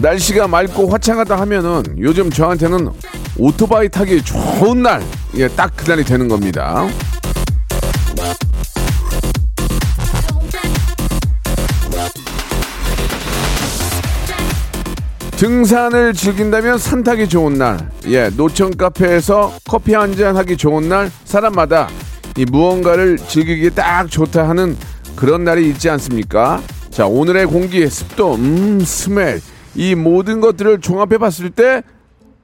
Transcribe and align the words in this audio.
날씨가 0.00 0.46
맑고 0.48 0.88
화창하다 0.88 1.38
하면은 1.40 1.82
요즘 1.98 2.30
저한테는 2.30 2.90
오토바이 3.38 3.88
타기 3.88 4.22
좋은 4.22 4.82
날, 4.82 5.02
예, 5.36 5.48
딱 5.48 5.74
그날이 5.76 6.04
되는 6.04 6.28
겁니다. 6.28 6.86
등산을 15.36 16.14
즐긴다면 16.14 16.78
산 16.78 17.02
타기 17.02 17.28
좋은 17.28 17.54
날, 17.54 17.90
예, 18.06 18.30
노천 18.34 18.76
카페에서 18.76 19.52
커피 19.68 19.92
한 19.94 20.16
잔 20.16 20.36
하기 20.36 20.56
좋은 20.56 20.88
날, 20.88 21.10
사람마다 21.24 21.88
이 22.38 22.46
무언가를 22.46 23.18
즐기기 23.18 23.70
딱 23.74 24.10
좋다 24.10 24.48
하는 24.48 24.76
그런 25.14 25.44
날이 25.44 25.68
있지 25.68 25.90
않습니까? 25.90 26.62
자, 26.90 27.06
오늘의 27.06 27.46
공기, 27.46 27.86
습도, 27.88 28.34
음, 28.36 28.80
스멜, 28.80 29.40
이 29.76 29.94
모든 29.94 30.40
것들을 30.40 30.80
종합해 30.80 31.18
봤을 31.18 31.50
때 31.50 31.82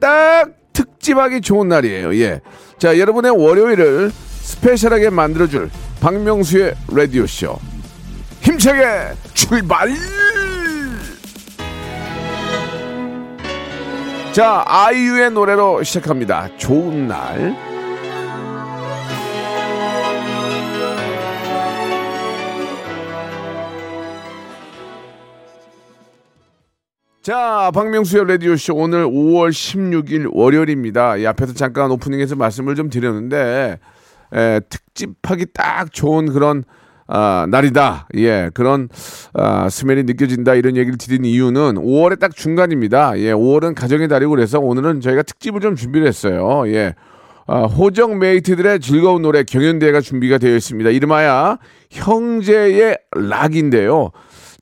딱 0.02 0.50
특집하기 0.72 1.42
좋은 1.42 1.68
날이에요. 1.68 2.16
예. 2.16 2.40
자, 2.76 2.98
여러분의 2.98 3.30
월요일을 3.30 4.10
스페셜하게 4.10 5.10
만들어줄 5.10 5.70
박명수의 6.00 6.74
라디오쇼. 6.92 7.56
힘차게 8.40 9.12
출발! 9.32 9.90
자, 14.32 14.64
아이유의 14.66 15.30
노래로 15.30 15.84
시작합니다. 15.84 16.48
좋은 16.56 17.06
날. 17.06 17.71
자, 27.22 27.70
박명수의 27.72 28.26
라디오쇼 28.26 28.74
오늘 28.74 29.06
5월 29.06 29.50
16일 29.50 30.28
월요일입니다. 30.32 31.18
이 31.18 31.26
앞에서 31.28 31.52
잠깐 31.52 31.88
오프닝에서 31.92 32.34
말씀을 32.34 32.74
좀 32.74 32.90
드렸는데, 32.90 33.78
에, 34.34 34.60
특집하기 34.68 35.46
딱 35.54 35.92
좋은 35.92 36.32
그런, 36.32 36.64
아, 37.06 37.46
날이다. 37.48 38.08
예, 38.16 38.50
그런, 38.54 38.88
아, 39.34 39.68
스멜이 39.68 40.02
느껴진다. 40.02 40.56
이런 40.56 40.76
얘기를 40.76 40.98
드린 40.98 41.24
이유는 41.24 41.74
5월의 41.74 42.18
딱 42.18 42.34
중간입니다. 42.34 43.16
예, 43.18 43.32
5월은 43.32 43.76
가정의 43.76 44.08
달이고 44.08 44.30
그래서 44.30 44.58
오늘은 44.58 45.00
저희가 45.00 45.22
특집을 45.22 45.60
좀 45.60 45.76
준비를 45.76 46.08
했어요. 46.08 46.64
예. 46.74 46.96
아, 47.46 47.66
호정 47.66 48.18
메이트들의 48.18 48.80
즐거운 48.80 49.22
노래 49.22 49.44
경연대회가 49.44 50.00
준비가 50.00 50.38
되어 50.38 50.56
있습니다. 50.56 50.90
이름하여 50.90 51.58
형제의 51.92 52.98
락인데요. 53.14 54.10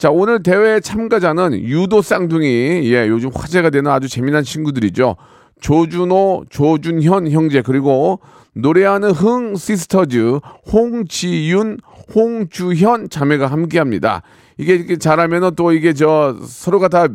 자, 0.01 0.11
오늘 0.11 0.43
대회 0.43 0.81
참가자는 0.81 1.61
유도 1.61 2.01
쌍둥이, 2.01 2.91
예, 2.91 3.07
요즘 3.07 3.29
화제가 3.35 3.69
되는 3.69 3.91
아주 3.91 4.09
재미난 4.09 4.43
친구들이죠. 4.43 5.17
조준호, 5.61 6.47
조준현 6.49 7.31
형제, 7.31 7.61
그리고 7.61 8.21
노래하는 8.55 9.11
흥 9.11 9.57
시스터즈, 9.57 10.41
홍지윤, 10.73 11.81
홍주현 12.15 13.11
자매가 13.11 13.49
함께 13.49 13.79
합니다. 13.79 14.23
이게 14.57 14.75
이렇게 14.77 14.97
잘하면은 14.97 15.51
또 15.55 15.71
이게 15.71 15.93
저 15.93 16.35
서로가 16.47 16.89
다, 16.89 17.09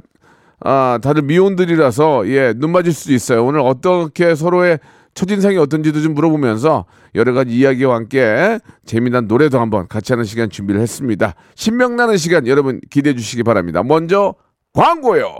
아, 0.60 1.00
다들 1.02 1.24
미혼들이라서, 1.24 2.30
예, 2.30 2.54
눈 2.56 2.72
맞을 2.72 2.94
수도 2.94 3.16
있어요. 3.16 3.44
오늘 3.44 3.62
어떻게 3.62 4.36
서로의 4.36 4.78
첫인상이 5.16 5.58
어떤지도 5.58 6.02
좀 6.02 6.14
물어보면서 6.14 6.86
여러 7.16 7.34
가지 7.34 7.56
이야기와 7.56 7.96
함께 7.96 8.60
재미난 8.86 9.28
노래도 9.28 9.60
한번 9.60 9.88
같이 9.88 10.14
하는 10.14 10.26
시간 10.26 10.50
준비를 10.50 10.82
했습니다. 10.82 11.34
신명나는 11.56 12.18
시간 12.18 12.46
여러분 12.48 12.80
기대해 12.92 13.16
주시기 13.16 13.44
바랍니다. 13.44 13.82
먼저 13.82 14.36
광고요. 14.74 15.40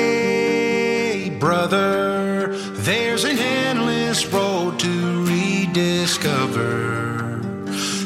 brother, 1.61 2.49
there's 2.83 3.23
an 3.23 3.37
endless 3.37 4.25
road 4.33 4.79
to 4.79 5.25
rediscover. 5.25 6.59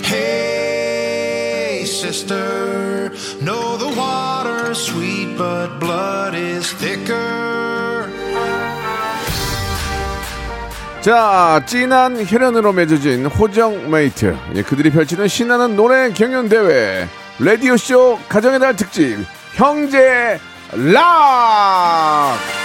Hey, 0.04 1.86
sister, 1.86 3.14
know 3.42 3.78
the 3.78 3.94
water's 3.96 4.80
sweet, 4.80 5.38
but 5.38 5.80
blood 5.80 6.36
is 6.36 6.74
thicker. 6.76 8.10
자, 11.02 11.62
진한 11.66 12.26
혈연으로 12.26 12.74
맺어진 12.74 13.26
호정 13.28 13.90
메이트. 13.92 14.36
예, 14.56 14.64
그들이 14.64 14.90
펼치는 14.90 15.28
신나는 15.28 15.76
노래 15.76 16.12
경연 16.12 16.50
대회. 16.50 17.08
라디오쇼 17.40 18.20
가정의 18.28 18.60
달 18.60 18.76
특집. 18.76 19.20
형제 19.54 20.40
락! 20.74 22.65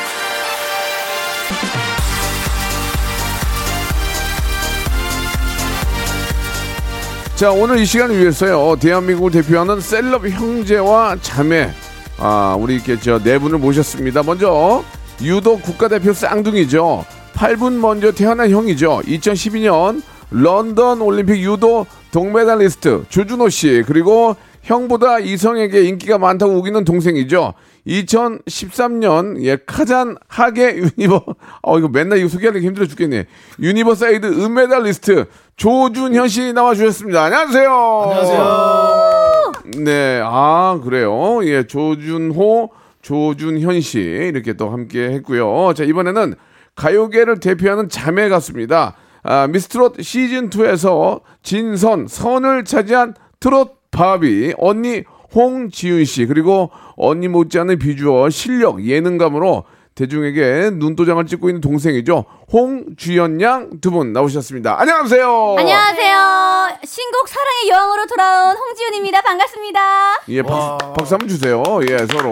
자, 7.40 7.50
오늘 7.50 7.78
이 7.78 7.86
시간을 7.86 8.18
위해서요, 8.18 8.76
대한민국을 8.78 9.30
대표하는 9.30 9.80
셀럽 9.80 10.28
형제와 10.28 11.16
자매, 11.22 11.70
아, 12.18 12.54
우리 12.60 12.74
이렇게 12.74 13.00
저네 13.00 13.38
분을 13.38 13.56
모셨습니다. 13.56 14.22
먼저, 14.22 14.84
유도 15.22 15.56
국가대표 15.56 16.12
쌍둥이죠. 16.12 17.02
8분 17.32 17.78
먼저 17.78 18.12
태어난 18.12 18.50
형이죠. 18.50 19.00
2012년 19.06 20.02
런던 20.30 21.00
올림픽 21.00 21.40
유도 21.40 21.86
동메달리스트 22.12 23.04
조준호 23.08 23.48
씨, 23.48 23.84
그리고 23.86 24.36
형보다 24.62 25.18
이성에게 25.18 25.84
인기가 25.84 26.18
많다고 26.18 26.52
우기는 26.54 26.84
동생이죠. 26.84 27.54
2013년 27.86 29.42
예 29.42 29.56
카잔 29.66 30.16
하계 30.28 30.76
유니버 30.76 31.24
어 31.62 31.78
이거 31.78 31.88
맨날 31.88 32.18
이거 32.18 32.28
소개하기 32.28 32.60
힘들어 32.60 32.86
죽겠네. 32.86 33.26
유니버사이드 33.60 34.26
은메달리스트 34.26 35.26
조준현 35.56 36.28
씨 36.28 36.52
나와 36.52 36.74
주셨습니다. 36.74 37.24
안녕하세요. 37.24 37.70
안녕하세요. 38.02 39.52
네, 39.84 40.20
아 40.24 40.80
그래요. 40.82 41.44
예, 41.44 41.66
조준호, 41.66 42.70
조준현 43.02 43.80
씨 43.80 43.98
이렇게 44.00 44.52
또 44.52 44.70
함께 44.70 45.08
했고요. 45.10 45.72
자 45.74 45.84
이번에는 45.84 46.34
가요계를 46.76 47.40
대표하는 47.40 47.88
자매 47.88 48.28
가수입니다. 48.28 48.94
아, 49.22 49.46
미스트롯 49.48 50.00
시즌 50.02 50.48
2에서 50.48 51.20
진선 51.42 52.06
선을 52.08 52.64
차지한 52.64 53.14
트롯 53.38 53.79
바비 53.90 54.54
언니 54.58 55.02
홍지윤 55.34 56.04
씨 56.04 56.26
그리고 56.26 56.70
언니 56.96 57.28
못지않은 57.28 57.78
비주얼 57.78 58.30
실력 58.30 58.84
예능감으로 58.84 59.64
대중에게 59.94 60.70
눈도장을 60.74 61.24
찍고 61.26 61.48
있는 61.50 61.60
동생이죠. 61.60 62.24
홍주연 62.52 63.40
양 63.42 63.80
두 63.80 63.90
분 63.90 64.12
나오셨습니다. 64.12 64.80
안녕하세요. 64.80 65.56
안녕하세요. 65.58 66.78
신곡 66.84 67.28
사랑의 67.28 67.68
여왕으로 67.68 68.06
돌아온 68.06 68.56
홍지윤입니다. 68.56 69.20
반갑습니다. 69.22 69.80
예 70.28 70.42
박, 70.42 70.78
박수 70.96 71.14
한번 71.14 71.28
주세요. 71.28 71.62
예 71.88 71.98
서로. 72.06 72.30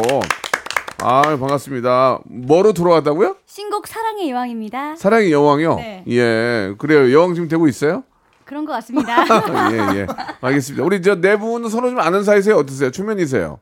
아 1.00 1.22
반갑습니다. 1.22 2.20
뭐로 2.24 2.72
돌아왔다고요? 2.72 3.36
신곡 3.46 3.86
사랑의 3.86 4.30
여왕입니다. 4.30 4.96
사랑의 4.96 5.30
여왕이요? 5.30 5.74
네. 5.76 6.04
예 6.08 6.74
그래요. 6.78 7.12
여왕 7.12 7.34
지금 7.34 7.48
되고 7.48 7.68
있어요 7.68 8.02
그런 8.48 8.64
것 8.64 8.72
같습니다. 8.72 9.24
예, 9.94 9.98
예. 10.00 10.06
알겠습니다. 10.40 10.82
우리 10.82 11.02
저 11.02 11.20
네 11.20 11.36
분은 11.36 11.68
서로 11.68 11.90
좀 11.90 12.00
아는 12.00 12.24
사이세요? 12.24 12.56
어떠세요? 12.56 12.90
초면이세요? 12.90 13.58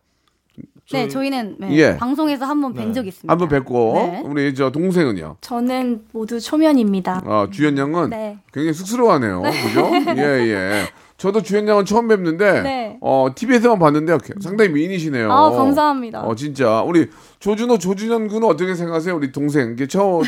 네, 0.93 1.09
저희는 1.09 1.56
네, 1.59 1.73
예. 1.73 1.97
방송에서 1.97 2.44
한번 2.44 2.73
뵌 2.73 2.93
적이 2.93 3.09
있습니다. 3.09 3.33
한번 3.33 3.49
뵙고 3.49 3.93
네. 3.97 4.23
우리 4.25 4.55
저 4.55 4.71
동생은요. 4.71 5.38
저는 5.41 6.05
모두 6.12 6.38
초면입니다. 6.38 7.21
아, 7.27 7.49
주연 7.50 7.77
양은 7.77 8.11
네. 8.11 8.38
굉장히 8.53 8.73
쑥스러워하네요. 8.75 9.43
그죠? 9.43 9.91
예, 10.17 10.23
예. 10.23 10.85
저도 11.17 11.43
주연 11.43 11.67
양은 11.67 11.85
처음 11.87 12.06
뵙는데 12.06 12.62
네. 12.62 12.99
어, 13.00 13.27
TV에서만 13.35 13.81
봤는데 13.81 14.17
상당히 14.41 14.71
미인이시네요. 14.71 15.32
아, 15.32 15.50
감사합니다. 15.50 16.21
어, 16.21 16.37
진짜. 16.37 16.82
우리 16.82 17.09
조준호 17.41 17.79
조준현 17.79 18.29
군은 18.29 18.47
어떻게 18.47 18.77
생각하세요? 18.77 19.17
우리 19.17 19.32
동생. 19.32 19.73
이게 19.73 19.89
첫 19.89 20.23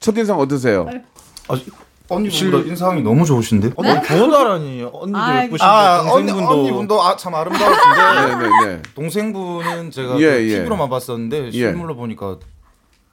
첫인상 0.00 0.38
어떠세요? 0.38 0.86
아, 1.48 1.54
언니보다 2.14 2.58
인상이 2.68 3.02
너무 3.02 3.24
좋으신데? 3.24 3.72
어, 3.76 3.82
너무 3.82 4.00
보다라니 4.00 4.82
언니도 4.92 5.18
아이고. 5.18 5.44
예쁘신데 5.54 5.64
아, 5.64 6.00
언니, 6.10 6.26
동생분도 6.28 6.60
언니분도 6.60 7.02
아, 7.02 7.16
참 7.16 7.34
아름다우신데 7.34 8.36
네, 8.38 8.48
네, 8.66 8.66
네. 8.76 8.82
동생분은 8.94 9.90
제가 9.90 10.14
예, 10.20 10.26
그 10.38 10.48
예. 10.50 10.58
TV로만 10.62 10.88
봤었는데 10.90 11.46
예. 11.46 11.50
실물로 11.50 11.96
보니까 11.96 12.38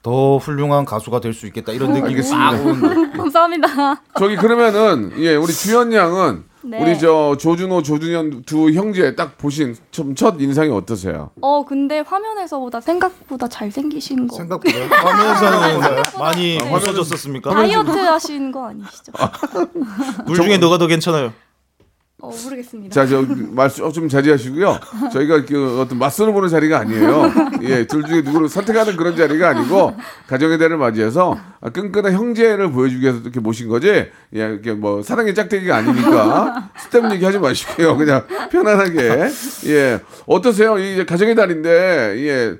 더 0.02 0.36
훌륭한 0.38 0.84
가수가 0.84 1.20
될 1.20 1.32
수 1.32 1.46
있겠다 1.46 1.72
이런 1.72 1.92
느낌이. 1.92 2.22
싹 2.22 2.50
오는데 2.54 3.12
감사합니다. 3.16 4.02
저기 4.18 4.36
그러면은 4.36 5.12
예, 5.18 5.36
우리 5.36 5.52
주연 5.52 5.92
양은 5.92 6.44
네. 6.64 6.80
우리 6.80 6.98
저 6.98 7.36
조준호 7.36 7.82
조준현 7.82 8.42
두 8.44 8.70
형제 8.70 9.14
딱 9.14 9.36
보신 9.36 9.76
좀첫 9.90 10.40
인상이 10.40 10.70
어떠세요? 10.70 11.30
어, 11.40 11.64
근데 11.64 12.00
화면에서보다 12.00 12.80
생각보다 12.80 13.48
잘생기신 13.48 14.28
거. 14.28 14.36
생각보다 14.36 14.78
화면에서는 14.96 16.02
많이 16.18 16.58
웃어졌었습니까? 16.58 17.50
다이어트 17.50 17.90
하신 17.90 18.52
거 18.52 18.68
아니시죠? 18.68 19.12
둘 20.26 20.36
중에 20.36 20.58
너가 20.58 20.78
더 20.78 20.86
괜찮아요. 20.86 21.32
어, 22.22 22.30
모르겠습니다. 22.44 22.94
자, 22.94 23.04
저 23.04 23.24
말씀 23.50 23.90
좀 23.92 24.08
자제하시고요. 24.08 24.78
저희가 25.12 25.44
그 25.44 25.80
어떤 25.80 25.98
맞선을 25.98 26.32
보는 26.32 26.48
자리가 26.48 26.78
아니에요. 26.78 27.32
예, 27.62 27.84
둘 27.86 28.04
중에 28.04 28.22
누구를 28.22 28.48
선택하는 28.48 28.96
그런 28.96 29.16
자리가 29.16 29.48
아니고 29.48 29.94
가정의 30.28 30.56
달을 30.58 30.76
맞이해서 30.76 31.36
끈끈한 31.72 32.12
형제를 32.12 32.70
보여주기 32.70 33.02
위해서 33.02 33.18
이렇게 33.18 33.40
모신 33.40 33.68
거지. 33.68 33.88
예, 33.88 34.08
이렇게 34.32 34.72
뭐 34.72 35.02
사랑의 35.02 35.34
짝대기가 35.34 35.76
아니니까 35.76 36.70
스텝 36.78 37.12
얘기 37.12 37.24
하지 37.24 37.38
마시고요. 37.40 37.96
그냥 37.96 38.24
편안하게. 38.52 39.28
예, 39.66 40.00
어떠세요? 40.26 40.78
이 40.78 41.04
가정의 41.04 41.34
달인데 41.34 41.68
예. 42.18 42.54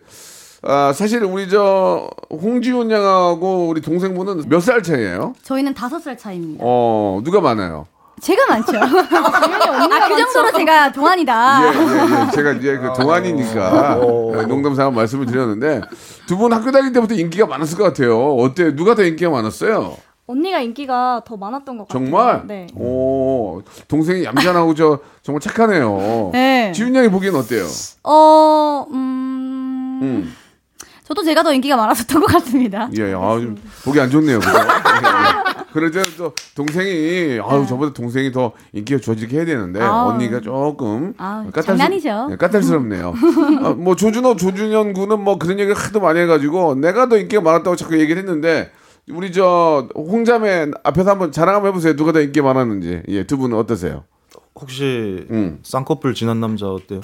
아, 0.64 0.92
사실 0.92 1.24
우리 1.24 1.48
저 1.48 2.08
홍지훈 2.30 2.90
양하고 2.90 3.68
우리 3.68 3.80
동생분은 3.80 4.44
몇 4.48 4.60
살 4.60 4.82
차이예요? 4.82 5.34
저희는 5.42 5.74
다섯 5.74 5.98
살 6.00 6.16
차이입니다. 6.18 6.62
어, 6.64 7.20
누가 7.24 7.40
많아요? 7.40 7.86
제가 8.20 8.46
많죠. 8.46 8.72
아, 8.78 10.08
그 10.08 10.16
정도로 10.16 10.52
제가 10.52 10.92
동안이다. 10.92 11.60
예, 11.64 11.66
예, 11.68 12.26
예. 12.26 12.30
제가 12.30 12.52
이제 12.52 12.76
그 12.78 12.92
동안이니까 13.00 13.98
예, 14.38 14.42
농담 14.46 14.74
삼아 14.74 14.90
말씀을 14.90 15.26
드렸는데 15.26 15.80
두 16.26 16.36
분 16.36 16.52
학교 16.52 16.70
다닐 16.70 16.92
때부터 16.92 17.14
인기가 17.14 17.46
많았을 17.46 17.76
것 17.76 17.84
같아요. 17.84 18.34
어때? 18.36 18.74
누가 18.76 18.94
더 18.94 19.02
인기가 19.02 19.30
많았어요? 19.30 19.96
언니가 20.26 20.60
인기가 20.60 21.20
더 21.26 21.36
많았던 21.36 21.78
것 21.78 21.88
같아요. 21.88 22.04
정말? 22.04 22.42
네. 22.46 22.66
오, 22.76 23.60
동생이 23.88 24.24
얌전하고 24.24 24.74
저 24.74 25.00
정말 25.22 25.40
착하네요. 25.40 26.30
네. 26.32 26.72
지훈 26.74 26.94
양이 26.94 27.08
보기엔 27.08 27.34
어때요? 27.34 27.66
어, 28.04 28.86
음, 28.92 29.98
음. 30.02 30.36
저도 31.04 31.22
제가 31.24 31.42
더 31.42 31.52
인기가 31.52 31.76
많았었던 31.76 32.20
것 32.20 32.26
같습니다. 32.34 32.88
예, 32.96 33.12
아, 33.12 33.34
좀 33.40 33.60
보기 33.84 34.00
안 34.00 34.08
좋네요. 34.08 34.38
때는 35.72 36.04
또 36.18 36.32
동생이 36.54 37.40
아유 37.42 37.66
저보다 37.68 37.92
동생이 37.92 38.30
더 38.32 38.52
인기가 38.72 39.00
좋아지게 39.00 39.36
해야 39.36 39.44
되는데 39.44 39.78
네. 39.80 39.84
아우. 39.84 40.10
언니가 40.10 40.40
조금 40.40 41.14
아우, 41.16 41.50
까탈스- 41.50 41.64
장난이죠. 41.66 42.28
예, 42.32 42.36
까탈스럽네요. 42.36 43.14
아, 43.64 43.70
뭐 43.70 43.96
조준호 43.96 44.36
조준현 44.36 44.92
군은 44.92 45.20
뭐 45.22 45.38
그런 45.38 45.58
얘기를 45.58 45.74
하도 45.74 46.00
많이 46.00 46.20
해가지고 46.20 46.74
내가 46.76 47.08
더 47.08 47.16
인기가 47.16 47.40
많았다고 47.42 47.76
자꾸 47.76 47.98
얘기를 47.98 48.20
했는데 48.20 48.70
우리 49.10 49.32
저 49.32 49.88
홍자매 49.96 50.70
앞에서 50.84 51.10
한번 51.10 51.32
자랑 51.32 51.56
한번 51.56 51.70
해보세요. 51.70 51.96
누가 51.96 52.12
더 52.12 52.20
인기가 52.20 52.46
많았는지. 52.52 53.02
예, 53.08 53.24
두 53.24 53.36
분은 53.36 53.56
어떠세요? 53.58 54.04
혹시 54.54 55.26
음. 55.30 55.58
쌍꺼풀 55.62 56.14
진한 56.14 56.38
남자 56.40 56.66
어때요? 56.66 57.00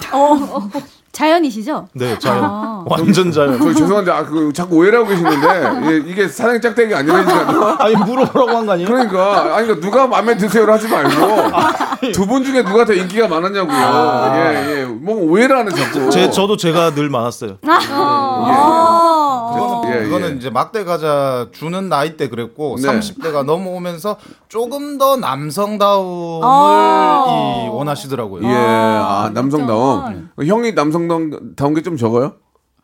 자연이시죠? 1.11 1.87
네, 1.93 2.17
자연. 2.19 2.43
아. 2.43 2.83
완전 2.85 3.31
자연. 3.31 3.57
저 3.59 3.73
죄송한데 3.73 4.11
아, 4.11 4.23
그 4.25 4.51
자꾸 4.53 4.77
오해를 4.77 4.99
하고 4.99 5.09
계시는데 5.09 5.91
예, 5.91 5.97
이게 6.07 6.27
사랑 6.27 6.59
짝대기 6.61 6.93
아니라니까요. 6.95 7.77
아니 7.79 7.95
물어보라고 7.95 8.57
한 8.57 8.65
거 8.65 8.73
아니에요? 8.73 8.87
그러니까 8.87 9.55
아니 9.55 9.67
그러니까 9.67 9.79
누가 9.85 10.07
마음에 10.07 10.37
드세요를 10.37 10.73
하지 10.73 10.87
말고 10.87 12.11
두 12.13 12.25
분 12.25 12.43
중에 12.43 12.63
누가 12.63 12.85
더 12.85 12.93
인기가 12.93 13.27
많았냐고요. 13.27 14.31
예, 14.35 14.81
예. 14.81 14.85
뭐 14.85 15.15
오해를 15.15 15.57
하는 15.57 15.75
자꾸. 15.75 16.09
제 16.09 16.29
저도 16.29 16.55
제가 16.57 16.91
늘 16.93 17.09
많았어요. 17.09 17.57
아. 17.67 19.15
그거는, 19.53 19.89
예, 19.93 20.03
그거는 20.03 20.31
예. 20.31 20.35
이제 20.35 20.49
막대 20.49 20.83
과자 20.83 21.47
주는 21.51 21.89
나이 21.89 22.17
때 22.17 22.29
그랬고 22.29 22.77
네. 22.81 22.87
30대가 22.87 23.43
넘어오면서 23.43 24.17
조금 24.47 24.97
더 24.97 25.15
남성다움을 25.17 26.41
아. 26.43 27.25
이 27.27 27.69
원하시더라고요. 27.69 28.43
예, 28.47 28.53
아, 28.55 29.31
남성다움. 29.33 30.29
형이 30.43 30.73
남성다운 30.73 31.53
다운 31.55 31.73
게좀 31.73 31.97
적어요? 31.97 32.33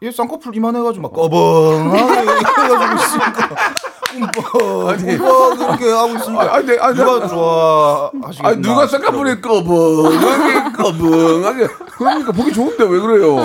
이 0.01 0.11
쌍꺼풀 0.11 0.55
이만해가지고 0.55 1.01
막 1.03 1.13
꺼벙하게 1.13 2.19
해가지고 2.19 2.95
있으니까 2.95 3.49
꿈뻑 4.19 4.89
아니. 4.89 5.17
꿈뻑 5.17 5.57
그렇게 5.57 5.91
하고 5.91 6.15
있으니까 6.15 6.43
아, 6.43 6.55
아니, 6.55 6.77
아니, 6.79 6.95
누가 6.95 7.27
좋아하시겠나 7.27 8.49
아, 8.49 8.55
누가 8.55 8.87
쌍꺼풀이 8.87 9.41
꺼벙하게 9.41 10.71
꺼벙하게 10.75 11.67
그러니까 11.97 12.31
보기 12.31 12.53
좋은데 12.53 12.83
왜 12.83 12.99
그래요? 12.99 13.37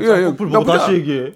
예, 0.00 0.04
예. 0.04 0.24
쌍꺼풀 0.24 0.48
보고 0.48 0.58
나쁘지 0.58 0.66
다시 0.78 0.84
않- 0.90 0.94
얘기해. 0.96 1.32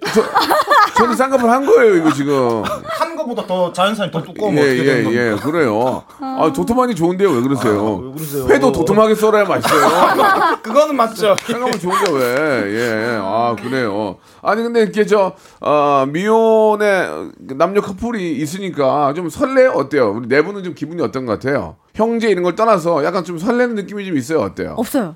저는 0.97 1.13
쌍꺼풀 1.13 1.49
한 1.49 1.65
거예요, 1.65 1.95
이거 1.97 2.11
지금. 2.13 2.63
한 2.85 3.15
거보다 3.17 3.45
더 3.45 3.71
자연산이 3.73 4.11
더 4.11 4.21
두꺼우면 4.23 4.63
예, 4.63 4.67
어떻게 4.67 4.83
되는? 4.85 5.11
예, 5.11 5.31
예, 5.31 5.35
그래요. 5.35 6.03
아, 6.21 6.49
도톰하니 6.55 6.95
좋은데요, 6.95 7.31
왜 7.31 7.41
그러세요? 7.41 7.95
왜 7.97 8.11
그러세요? 8.13 8.47
회도 8.47 8.71
도톰하게 8.71 9.15
썰어야 9.15 9.43
맛있어요. 9.43 10.55
그거는 10.63 10.95
맞죠. 10.95 11.35
생각하면 11.45 11.79
좋은데 11.79 12.11
왜? 12.11 12.73
예, 13.13 13.19
아 13.21 13.55
그래요. 13.61 14.15
아니 14.41 14.63
근데 14.63 14.83
이렇게 14.83 15.05
저 15.05 15.33
어, 15.59 16.05
미혼의 16.07 17.31
남녀 17.39 17.81
커플 17.81 18.04
이 18.15 18.33
있으니까 18.33 19.13
좀 19.15 19.29
설레 19.29 19.65
어때요? 19.67 20.11
우리 20.17 20.27
네 20.27 20.41
분은 20.43 20.63
좀 20.63 20.75
기분이 20.75 21.01
어떤 21.01 21.25
것 21.25 21.39
같아요? 21.39 21.77
형제 21.95 22.29
이런 22.29 22.43
걸 22.43 22.55
떠나서 22.55 23.03
약간 23.05 23.23
좀 23.23 23.37
설레는 23.39 23.73
느낌이 23.75 24.05
좀 24.05 24.17
있어요. 24.17 24.41
어때요? 24.41 24.75
없어요. 24.77 25.15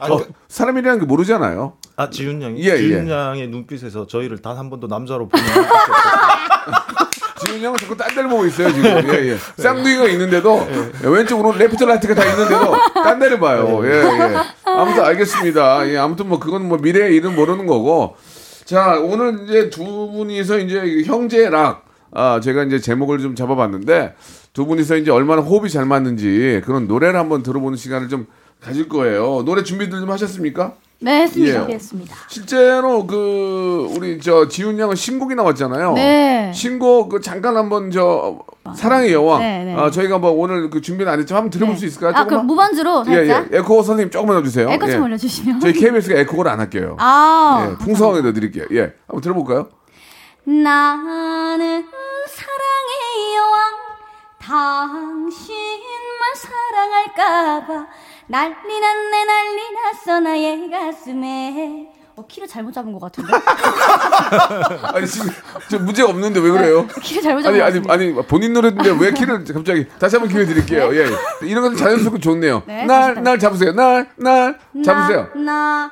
아니, 0.00 0.14
어, 0.14 0.20
사람이라는 0.48 1.00
게 1.00 1.06
모르잖아요. 1.06 1.74
아 1.96 2.10
지윤 2.10 2.42
양이 2.42 2.60
예, 2.62 2.76
지윤 2.76 3.08
예. 3.08 3.12
양의 3.12 3.48
눈빛에서 3.48 4.06
저희를 4.06 4.38
단 4.42 4.56
한 4.58 4.68
번도 4.68 4.86
남자로 4.88 5.28
보는. 5.28 5.44
지윤 7.44 7.60
양은 7.60 7.78
자꾸 7.78 7.96
딴 7.96 8.14
데를 8.14 8.28
보고 8.28 8.46
있어요 8.46 8.72
지금. 8.72 8.84
예, 9.14 9.30
예. 9.32 9.36
쌍둥이가 9.56 10.04
있는데도 10.08 10.66
예, 11.04 11.08
왼쪽으로 11.08 11.56
left 11.58 11.82
right가 11.84 12.14
다 12.14 12.24
있는데도 12.24 12.74
딴 12.94 13.18
데를 13.18 13.40
봐요. 13.40 13.80
예, 13.84 13.88
예. 13.90 14.36
아무튼 14.64 15.04
알겠습니다. 15.04 15.88
예, 15.88 15.98
아무튼 15.98 16.28
뭐 16.28 16.38
그건 16.38 16.68
뭐 16.68 16.78
미래의 16.78 17.14
일은 17.16 17.34
모르는 17.34 17.66
거고. 17.66 18.16
자, 18.64 18.98
오늘 19.00 19.44
이제 19.44 19.70
두 19.70 19.84
분이서 20.12 20.58
이제 20.60 21.02
형제락 21.04 21.84
아, 22.12 22.40
제가 22.40 22.64
이제 22.64 22.78
제목을 22.78 23.18
좀 23.18 23.34
잡아봤는데 23.34 24.14
두 24.52 24.66
분이서 24.66 24.96
이제 24.98 25.10
얼마나 25.10 25.42
호흡이 25.42 25.70
잘 25.70 25.86
맞는지 25.86 26.60
그런 26.64 26.86
노래를 26.86 27.18
한번 27.18 27.42
들어보는 27.42 27.76
시간을 27.76 28.08
좀 28.08 28.26
가질 28.60 28.88
거예요. 28.88 29.42
노래 29.44 29.62
준비들 29.62 29.98
좀 29.98 30.10
하셨습니까? 30.10 30.74
네, 31.02 31.22
했습니다. 31.22 31.54
예. 31.54 31.58
알겠습니다. 31.62 32.14
실제로 32.28 33.06
그 33.06 33.88
우리 33.96 34.20
저 34.20 34.46
지훈 34.48 34.78
양은 34.78 34.94
신곡이 34.94 35.34
나왔잖아요. 35.34 35.94
네. 35.94 36.52
신곡 36.54 37.08
그 37.08 37.20
잠깐 37.20 37.56
한번 37.56 37.90
저 37.90 38.38
사랑의 38.76 39.12
여왕. 39.12 39.40
네, 39.40 39.64
네. 39.64 39.74
아, 39.74 39.90
저희가 39.90 40.18
뭐 40.18 40.30
오늘 40.30 40.70
그 40.70 40.80
준비는 40.80 41.12
안 41.12 41.18
했지만 41.18 41.42
한번 41.42 41.50
들어볼 41.50 41.76
수 41.76 41.84
있을까요? 41.86 42.12
아, 42.14 42.24
그럼 42.24 42.46
무반주로 42.46 43.04
예, 43.08 43.26
살짝 43.26 43.52
예. 43.52 43.58
에코 43.58 43.82
선생님 43.82 44.10
조금만 44.10 44.36
넣어주세요. 44.36 44.70
에코 44.70 44.86
좀 44.86 44.94
예. 44.94 44.98
올려주시면. 45.04 45.60
저희 45.60 45.72
KBS가 45.72 46.18
에코를 46.20 46.50
안 46.50 46.60
할게요. 46.60 46.96
아, 47.00 47.68
예, 47.70 47.84
풍성하게 47.84 48.22
넣어드릴게요. 48.22 48.66
예, 48.72 48.92
한번 49.06 49.20
들어볼까요? 49.20 49.68
나는 50.44 51.84
사랑의 52.28 53.36
여왕 53.36 53.72
당신만 54.40 55.40
사랑할까봐 56.36 57.86
난리 58.32 58.80
났네 58.80 59.24
난리 59.26 59.62
났어 59.74 60.20
나의 60.20 60.70
가슴에 60.70 61.92
어 62.16 62.26
키를 62.26 62.48
잘못 62.48 62.72
잡은 62.72 62.90
것 62.94 62.98
같은데 63.00 63.30
아니 64.94 65.06
지금 65.06 65.28
저 65.68 65.78
문제가 65.78 66.08
없는데 66.08 66.40
왜 66.40 66.50
그래요? 66.50 66.86
키를 67.02 67.22
잘못 67.22 67.42
잡은 67.42 67.60
아니 67.62 67.82
것 67.82 67.90
아니 67.92 68.10
아니 68.14 68.26
본인 68.26 68.54
노래인데 68.54 68.96
왜 68.98 69.12
키를 69.14 69.44
갑자기 69.52 69.86
다시 69.98 70.16
한번 70.16 70.32
기회 70.32 70.46
드릴게요. 70.46 70.94
예, 70.96 71.08
이런 71.46 71.62
것도 71.64 71.76
자연스럽고 71.76 72.20
좋네요. 72.20 72.62
네, 72.66 72.86
날 72.86 73.14
다시 73.14 73.20
날 73.22 73.38
잡으세요. 73.38 73.72
날 73.72 74.08
날 74.16 74.58
잡으세요. 74.82 75.28
나 75.34 75.90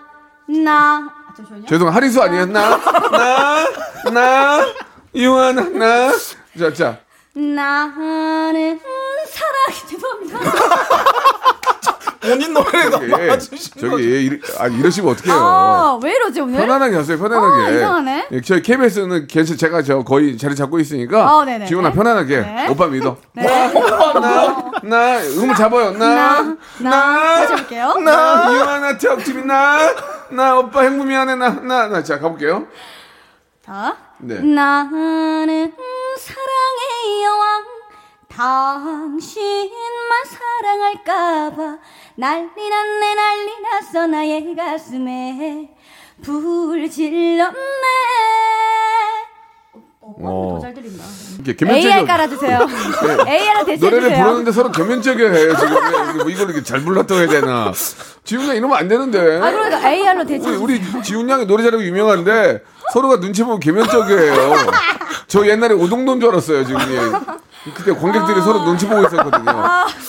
나 0.49 0.97
아, 1.29 1.33
잠시만요 1.37 1.67
죄송 1.67 1.89
하리수 1.95 2.23
아니에요? 2.23 2.47
나, 2.47 2.77
나, 3.11 4.11
나, 4.11 4.67
유한아, 5.15 5.63
나. 5.69 6.11
자, 6.59 6.73
자. 6.75 6.99
나는 7.35 8.81
사랑 9.29 9.87
죄송합니다 9.87 10.39
본인 12.21 12.53
노래가 12.53 12.91
저기, 12.91 13.09
맞으신 13.09 13.75
거죠. 13.75 13.91
저기 13.91 14.03
이리, 14.27 14.41
아 14.59 14.67
이러시면 14.67 15.13
어떡해요? 15.13 15.35
아, 15.35 15.99
왜 16.03 16.15
이러지 16.15 16.41
오늘? 16.41 16.61
편안하게 16.61 16.97
하세요, 16.97 17.19
편안하게. 17.19 17.63
아, 17.63 17.71
이상하네. 17.71 18.29
예, 18.33 18.41
저희 18.43 18.63
KBS는 18.63 19.27
계속 19.27 19.57
제가 19.57 19.83
저 19.83 20.03
거의 20.03 20.37
자리 20.37 20.55
잡고 20.55 20.79
있으니까 20.81 21.35
어, 21.35 21.45
네네. 21.45 21.67
지훈아 21.67 21.93
편안하게 21.93 22.41
네. 22.41 22.69
오빠 22.69 22.87
믿어. 22.87 23.17
네. 23.33 23.43
나, 23.73 24.71
나 24.83 25.21
음을 25.21 25.55
잡아요. 25.55 25.93
나, 25.93 26.43
나, 26.43 26.57
나. 26.79 26.91
다시 27.37 27.53
해볼게요. 27.55 27.95
나, 28.05 28.55
유한아 28.55 28.99
태엽TV 28.99 29.45
나, 29.45 29.79
나 30.31 30.59
오빠 30.59 30.83
행복 30.83 31.07
미안해 31.07 31.37
나, 31.37 31.51
나, 31.61 31.89
나. 31.89 32.03
자 32.03 32.19
가볼게요. 32.19 32.67
자, 33.65 33.97
네. 34.19 34.41
나는 34.41 35.73
여왕 35.73 36.19
당신만 38.41 40.25
사랑할까봐 40.25 41.79
난리 42.15 42.69
났네 42.71 43.15
난리 43.15 43.61
났어 43.61 44.07
나의 44.07 44.57
가슴에. 44.57 45.69
불 46.23 46.89
질렀네 46.89 47.59
어. 50.03 50.55
더잘 50.57 50.73
들린다. 50.75 51.05
이렇게 51.45 51.67
AR 51.67 51.81
개면적이 51.81 52.07
깔아주세요. 52.07 52.59
AR로 53.29 53.65
대신해주세요. 53.67 53.91
노래를 53.91 54.17
부르는데 54.25 54.53
서로 54.53 54.73
개면적이야 54.73 55.31
해요 55.31 55.55
지금. 55.57 55.75
왜, 55.75 56.13
뭐 56.23 56.31
이걸 56.31 56.47
이렇게 56.51 56.63
잘 56.63 56.81
불렀다고 56.81 57.21
해야 57.21 57.29
되나. 57.29 57.73
지훈 58.25 58.49
양 58.49 58.57
이러면 58.57 58.79
안 58.79 58.89
되는데. 58.89 59.19
아 59.19 59.51
그러니까 59.51 59.89
AR로 59.91 60.21
우리, 60.21 60.27
대신해주세요. 60.27 60.63
우리 60.63 61.03
지훈 61.03 61.29
양이 61.29 61.45
노래 61.47 61.63
잘하고 61.63 61.83
유명한데 61.85 62.63
서로가 62.95 63.21
눈치 63.21 63.43
보면 63.45 63.61
개면적이에요. 63.61 64.57
저 65.29 65.47
옛날에 65.47 65.75
오동도인 65.75 66.19
줄 66.21 66.31
알았어요 66.31 66.65
지금 66.65 66.81
예. 66.81 67.71
그때 67.75 67.93
관객들이 67.95 68.41
서로 68.41 68.65
눈치 68.65 68.87
보고 68.89 69.03
있었거든요. 69.07 69.53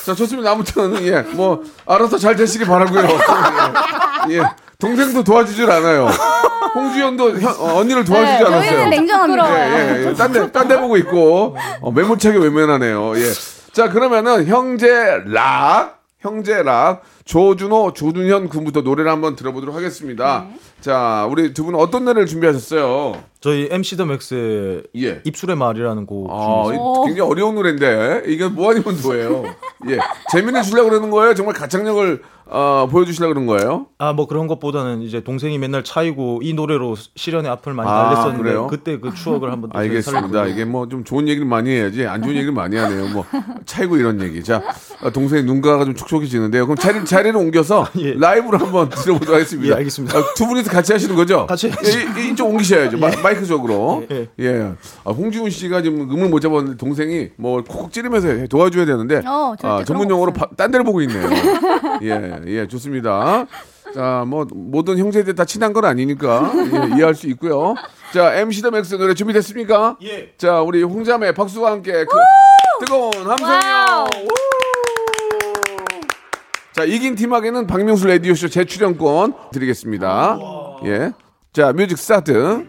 자 0.05 0.15
좋습니다. 0.15 0.51
아무튼 0.51 1.03
예 1.03 1.21
뭐 1.33 1.63
알아서 1.85 2.17
잘 2.17 2.35
되시기 2.37 2.63
바라고요. 2.65 3.03
예. 4.31 4.41
예. 4.83 4.87
동생도 4.87 5.23
도와주질 5.23 5.69
않아요 5.69 6.07
홍주연도 6.73 7.39
현- 7.39 7.55
어, 7.59 7.79
언니를 7.79 8.03
도와주지 8.05 8.39
네, 8.43 8.45
않았어요 8.45 8.69
저희는 8.69 8.89
냉정합니다 8.89 9.59
예, 9.59 10.03
예, 10.03 10.07
예. 10.07 10.13
딴 10.13 10.31
데, 10.31 10.51
딴데 10.51 10.79
보고 10.79 10.97
있고, 10.97 11.55
어, 11.81 11.91
매몰차게 11.91 12.37
외면하네요. 12.37 13.13
예. 13.17 13.23
자, 13.73 13.89
그러면은, 13.89 14.45
형제 14.47 15.21
락, 15.25 16.01
형제 16.19 16.61
락, 16.63 17.01
조준호, 17.25 17.93
조준현 17.93 18.49
군부터 18.49 18.81
노래를 18.81 19.11
한번 19.11 19.35
들어보도록 19.35 19.75
하겠습니다. 19.75 20.45
네. 20.49 20.59
자, 20.81 21.27
우리 21.29 21.53
두 21.53 21.63
분은 21.65 21.79
어떤 21.79 22.05
노래를 22.05 22.25
준비하셨어요? 22.27 23.21
저희 23.41 23.67
MC 23.71 23.97
더 23.97 24.05
맥스의 24.05 24.83
예. 24.97 25.21
입술의 25.23 25.55
말이라는 25.57 26.05
곡 26.05 26.29
아, 26.31 26.65
이- 26.73 27.05
굉장히 27.07 27.29
어려운 27.29 27.55
노래인데, 27.55 28.23
이게 28.27 28.47
뭐 28.47 28.71
아니면 28.71 28.97
도예요. 29.01 29.43
예. 29.89 29.99
재미를 30.31 30.61
주려고 30.63 30.89
그러는 30.89 31.09
거예요? 31.11 31.33
정말 31.33 31.55
가창력을, 31.55 32.21
어, 32.53 32.85
보여주시려고 32.91 33.33
그러는 33.33 33.47
거예요? 33.47 33.85
아 33.97 34.11
뭐 34.13 34.27
그런 34.27 34.47
것보다는 34.47 35.01
이제 35.03 35.23
동생이 35.23 35.57
맨날 35.57 35.83
차이고 35.85 36.41
이 36.43 36.53
노래로 36.53 36.95
시련의 37.15 37.49
앞을 37.51 37.73
많이 37.73 37.89
아, 37.89 38.03
달랬었는데 38.09 38.43
그래요? 38.43 38.67
그때 38.67 38.99
그 38.99 39.13
추억을 39.13 39.51
한번 39.51 39.69
또 39.71 39.79
알겠습니다. 39.79 40.47
이게 40.47 40.65
뭐 40.65 40.85
좀 40.89 41.03
좋은 41.05 41.27
얘기를 41.29 41.47
많이 41.47 41.69
해야지 41.69 42.05
안 42.05 42.21
좋은 42.21 42.33
얘기를 42.35 42.51
많이 42.51 42.75
하네요. 42.75 43.07
뭐 43.13 43.25
차이고 43.65 43.95
이런 43.95 44.21
얘기. 44.21 44.43
자 44.43 44.61
아, 45.01 45.09
동생의 45.09 45.45
눈가가 45.45 45.85
좀 45.85 45.95
촉촉해지는데요. 45.95 46.65
그럼 46.65 46.75
자리 46.77 47.05
자리를 47.05 47.35
옮겨서 47.37 47.87
예. 47.99 48.13
라이브로 48.15 48.57
한번 48.57 48.89
들어보도록 48.89 49.33
하겠습니다. 49.35 49.69
예, 49.73 49.77
알겠습니다. 49.77 50.17
아, 50.19 50.23
두 50.35 50.45
분이서 50.47 50.69
같이 50.71 50.91
하시는 50.91 51.15
거죠? 51.15 51.45
같이 51.47 51.67
예. 51.67 52.21
이- 52.21 52.31
이쪽 52.31 52.49
옮기셔야죠. 52.49 52.97
마, 52.97 53.09
이크 53.31 53.45
쪽으로. 53.45 54.03
예. 54.11 54.27
예. 54.39 54.71
아, 55.05 55.11
홍지훈 55.11 55.49
씨가 55.49 55.81
지금 55.81 56.01
음을 56.11 56.27
못 56.29 56.41
잡았는데 56.41 56.77
동생이 56.77 57.29
뭐 57.37 57.63
콕콕 57.63 57.91
찌르면서 57.93 58.27
해- 58.27 58.47
도와줘야 58.47 58.85
되는데 58.85 59.21
어, 59.25 59.53
아, 59.53 59.55
그런 59.57 59.85
전문 59.85 60.07
거 60.09 60.13
용어로. 60.15 60.33
바- 60.33 60.49
딴 60.57 60.69
데를 60.71 60.83
보고 60.83 61.01
있네요. 61.03 61.29
예, 62.01 62.40
예, 62.47 62.67
좋습니다. 62.67 63.45
자, 63.93 64.23
뭐 64.25 64.45
모든 64.53 64.97
형제들 64.97 65.35
다 65.35 65.43
친한 65.45 65.73
건 65.73 65.83
아니니까 65.85 66.51
예, 66.55 66.95
이해할 66.95 67.13
수 67.15 67.27
있고요. 67.27 67.75
자, 68.13 68.33
MC 68.35 68.61
더 68.61 68.71
맥스 68.71 68.95
노래 68.95 69.13
준비됐습니까? 69.13 69.97
예. 70.03 70.33
자, 70.37 70.61
우리 70.61 70.81
홍자매 70.83 71.33
박수와 71.33 71.71
함께 71.71 72.05
그 72.05 72.17
뜨거운 72.85 73.11
함성이요. 73.13 74.05
자, 76.73 76.85
이긴 76.85 77.15
팀에게는 77.15 77.67
박명수 77.67 78.07
라디오쇼 78.07 78.47
재출연권 78.47 79.33
드리겠습니다. 79.51 80.39
예. 80.85 81.11
자, 81.51 81.73
music 81.73 81.97
start. 81.97 82.65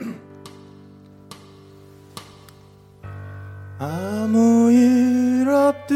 아무 3.79 4.73
일 4.73 5.49
없듯이 5.49 5.93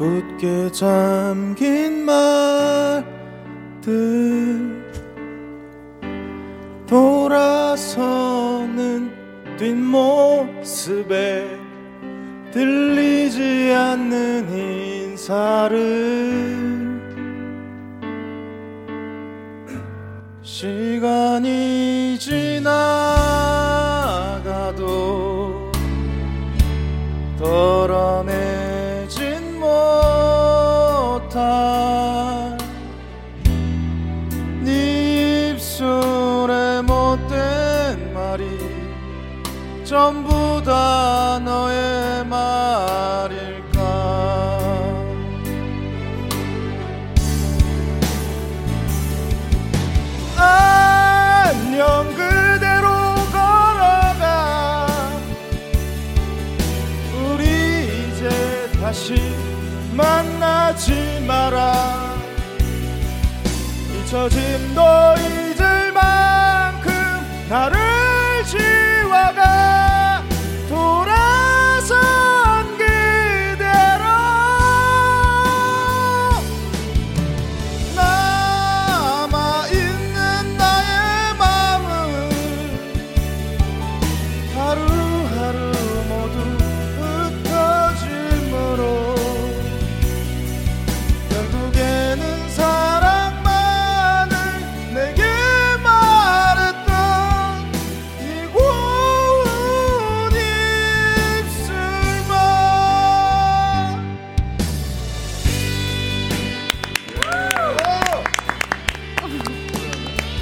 굳게 0.00 0.72
잠긴 0.72 2.06
말들. 2.06 3.04
돌아서는 6.86 8.00
뒷모습에 9.58 11.04
들리지 12.50 13.74
않는 13.74 14.48
인사를. 14.48 16.40
시간이 20.40 22.16
지나 22.18 22.99
잊혀짐 64.10 64.59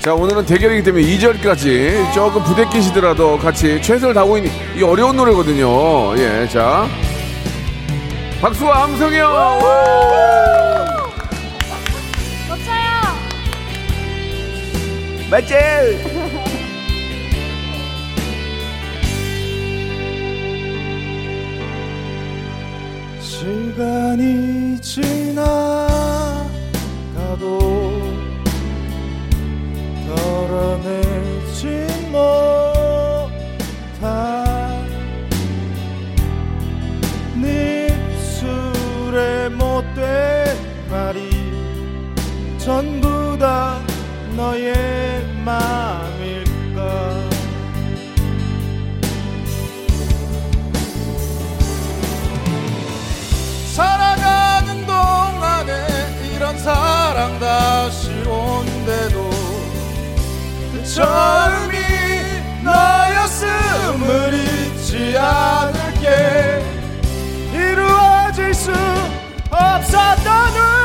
자, 0.09 0.15
오늘은 0.15 0.47
대결이기 0.47 0.83
때문에 0.85 1.05
2절까지 1.05 2.15
조금 2.15 2.43
부대끼시더라도 2.43 3.37
같이 3.37 3.79
최선을 3.83 4.15
다하고 4.15 4.39
있는 4.39 4.51
이 4.75 4.83
어려운 4.83 5.15
노래거든요. 5.15 6.17
예, 6.17 6.49
자. 6.49 6.89
박수와 8.41 8.85
함성이요! 8.85 9.59
멋져요 12.49 13.03
맞지? 15.31 15.55
시간이 23.21 24.81
지나가도 24.81 25.69
못한 32.11 33.99
입술에 38.39 39.49
못된 39.51 40.57
말이 40.91 41.31
전부 42.59 43.37
다 43.39 43.81
너의 44.37 44.75
맘일까? 45.45 47.29
살아가는 53.75 54.87
동안에 54.87 55.87
이런 56.35 56.59
사랑 56.59 57.39
다시 57.39 58.11
온대도 58.27 59.31
그 60.73 60.85
처음 60.85 61.68
잊지 64.89 65.19
않을게. 65.19 66.63
이루어질 67.53 68.55
수 68.55 68.73
없었던 69.51 70.53
우리 70.57 70.78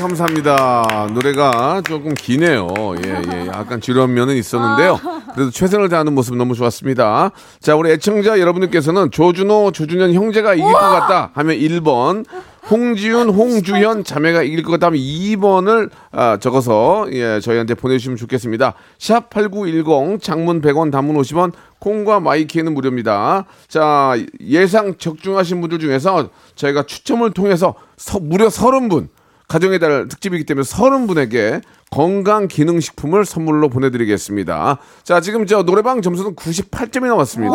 감사합니다. 0.00 1.08
노래가 1.12 1.82
조금 1.86 2.14
기네요. 2.14 2.68
예, 3.04 3.22
예. 3.32 3.46
약간 3.48 3.80
지루한 3.80 4.12
면은 4.14 4.36
있었는데요. 4.36 4.98
그래도 5.34 5.50
최선을 5.50 5.88
다하는 5.88 6.14
모습 6.14 6.36
너무 6.36 6.54
좋았습니다. 6.54 7.30
자, 7.60 7.76
우리 7.76 7.90
애청자 7.90 8.40
여러분들께서는 8.40 9.10
조준호, 9.10 9.72
조준현 9.72 10.14
형제가 10.14 10.54
이길 10.54 10.64
것 10.64 10.78
같다 10.78 11.30
하면 11.34 11.56
1번, 11.56 12.24
홍지윤, 12.70 13.30
홍주현 13.30 14.04
자매가 14.04 14.42
이길 14.42 14.62
것 14.62 14.72
같다 14.72 14.86
하면 14.88 14.98
2번을 15.00 15.90
아, 16.12 16.36
적어서 16.38 17.06
예, 17.12 17.38
저희한테 17.40 17.74
보내주시면 17.74 18.16
좋겠습니다. 18.16 18.74
샵 18.98 19.30
8910 19.30 20.20
장문 20.22 20.60
100원 20.62 20.90
단문 20.90 21.16
50원 21.16 21.52
콩과 21.78 22.20
마이키에는 22.20 22.74
무료입니다. 22.74 23.44
자, 23.68 24.14
예상 24.40 24.94
적중하신 24.98 25.60
분들 25.60 25.78
중에서 25.78 26.28
저희가 26.54 26.82
추첨을 26.84 27.30
통해서 27.32 27.74
서- 27.96 28.18
무려 28.20 28.48
30분 28.48 29.08
가정의 29.50 29.80
달 29.80 30.06
특집이기 30.06 30.44
때문에 30.44 30.62
30분에게 30.64 31.60
건강 31.90 32.46
기능 32.46 32.78
식품을 32.78 33.24
선물로 33.24 33.68
보내드리겠습니다. 33.68 34.78
자, 35.02 35.20
지금 35.20 35.44
저 35.44 35.64
노래방 35.64 36.02
점수는 36.02 36.36
98점이 36.36 37.08
나왔습니다. 37.08 37.54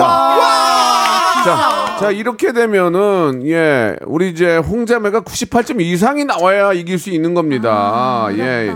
자, 1.46 1.98
자, 2.02 2.12
이렇게 2.12 2.52
되면은, 2.52 3.44
예, 3.48 3.96
우리 4.08 4.30
이제 4.30 4.58
홍자매가 4.58 5.22
98점 5.22 5.80
이상이 5.80 6.26
나와야 6.26 6.74
이길 6.74 7.00
수 7.00 7.12
있는 7.12 7.34
겁니다. 7.34 8.28
예. 8.34 8.74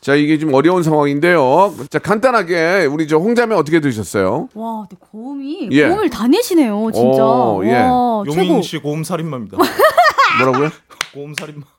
자, 0.00 0.14
이게 0.14 0.38
좀 0.38 0.54
어려운 0.54 0.82
상황인데요. 0.82 1.74
자, 1.90 1.98
간단하게 1.98 2.88
우리 2.90 3.06
저 3.06 3.18
홍자매 3.18 3.54
어떻게 3.54 3.80
들으셨어요? 3.80 4.48
와, 4.54 4.86
근데 4.88 4.96
고음이 5.10 5.68
예. 5.70 5.88
고음을 5.88 6.08
다 6.08 6.26
내시네요, 6.28 6.90
진짜. 6.94 7.22
오, 7.22 7.62
예. 7.66 7.74
와, 7.74 8.24
최고. 8.24 8.36
용인 8.38 8.62
씨 8.62 8.78
고음 8.78 9.04
살인마입니다. 9.04 9.58
뭐라고요? 10.40 10.70
고음 11.12 11.34
살인마. 11.38 11.73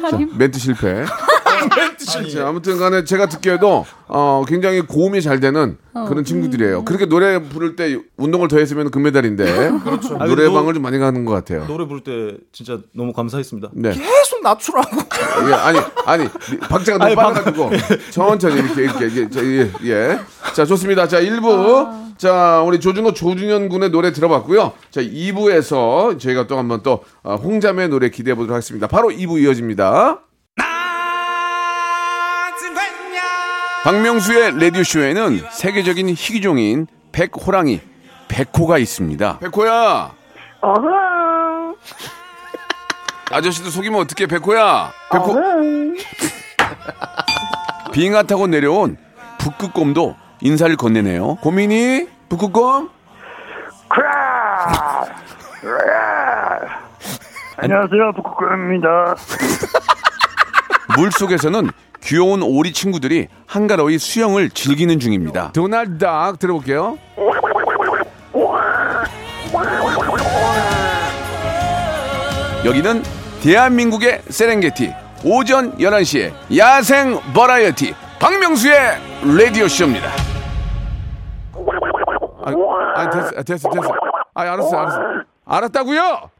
살림. 0.00 0.36
멘트 0.36 0.58
실패. 0.58 1.04
자, 2.32 2.48
아무튼 2.48 2.78
간에 2.78 3.04
제가 3.04 3.26
듣기에도 3.26 3.86
어, 4.08 4.44
굉장히 4.46 4.80
고음이 4.80 5.22
잘 5.22 5.40
되는 5.40 5.78
그런 6.08 6.24
친구들이에요. 6.24 6.84
그렇게 6.84 7.06
노래 7.06 7.38
부를 7.38 7.76
때 7.76 7.98
운동을 8.16 8.48
더 8.48 8.58
했으면 8.58 8.90
금메달인데. 8.90 9.70
그렇죠. 9.82 10.16
아, 10.20 10.26
노래방을 10.26 10.74
좀 10.74 10.82
많이 10.82 10.98
가는 10.98 11.24
것 11.24 11.32
같아요. 11.32 11.66
노래 11.66 11.86
부를 11.86 12.02
때 12.02 12.36
진짜 12.52 12.78
너무 12.94 13.12
감사했습니다. 13.12 13.70
네. 13.74 13.90
계속 13.92 14.42
낮추라고 14.42 14.96
예, 15.48 15.54
아니, 15.54 15.78
아니, 16.06 16.28
박자가 16.60 16.98
너무 16.98 17.14
빨라가지고 17.14 17.70
천천히 18.10 18.56
이렇게, 18.60 18.82
이렇게, 18.82 19.06
이게, 19.06 19.30
저, 19.30 19.44
예, 19.44 19.70
예. 19.84 20.18
자, 20.56 20.64
좋습니다. 20.64 21.06
자, 21.06 21.20
1부. 21.20 22.16
자, 22.16 22.62
우리 22.62 22.80
조준호, 22.80 23.12
조준현 23.12 23.68
군의 23.68 23.90
노래 23.90 24.10
들어봤고요. 24.10 24.72
자, 24.90 25.02
2부에서 25.02 26.18
저희가 26.18 26.46
또 26.46 26.56
한번 26.56 26.82
또 26.82 27.04
어, 27.22 27.34
홍자매 27.34 27.88
노래 27.88 28.08
기대해 28.08 28.34
보도록 28.34 28.54
하겠습니다. 28.54 28.86
바로 28.86 29.10
2부 29.10 29.38
이어집니다. 29.42 30.20
박명수의 33.84 34.58
라디오쇼에는 34.58 35.42
세계적인 35.50 36.08
희귀종인 36.08 36.86
백호랑이, 37.12 37.82
백호가 38.28 38.78
있습니다. 38.78 39.40
백호야! 39.40 40.14
아저씨도 43.30 43.68
속이면 43.68 44.00
어떡해, 44.00 44.26
백호야! 44.26 44.90
백호! 45.12 45.36
빙하 47.92 48.22
타고 48.22 48.46
내려온 48.46 48.96
북극곰도 49.38 50.16
인사를 50.40 50.76
건네네요. 50.76 51.36
고민이? 51.36 52.08
북극곰? 52.28 52.90
안녕하세요, 57.58 58.12
북극곰입니다. 58.16 59.16
물 60.96 61.10
속에서는 61.10 61.70
귀여운 62.02 62.42
오리 62.42 62.72
친구들이 62.72 63.28
한가로이 63.46 63.98
수영을 63.98 64.50
즐기는 64.50 64.98
중입니다. 65.00 65.52
도날드 65.52 65.98
닥 65.98 66.38
들어볼게요. 66.38 66.98
여기는 72.64 73.02
대한민국의 73.42 74.22
세렝게티 74.28 74.92
오전 75.24 75.76
11시에 75.78 76.32
야생 76.56 77.20
버라이어티 77.32 77.94
박명수의 78.18 79.00
라디오 79.38 79.68
쇼입니다. 79.68 80.10
아, 82.44 82.52
아 82.94 83.10
됐어, 83.10 83.28
아, 83.36 83.42
됐어, 83.42 83.70
됐어. 83.70 83.90
아, 84.34 84.42
알았어, 84.42 84.76
알았어. 84.76 85.00
알았다고요? 85.44 86.30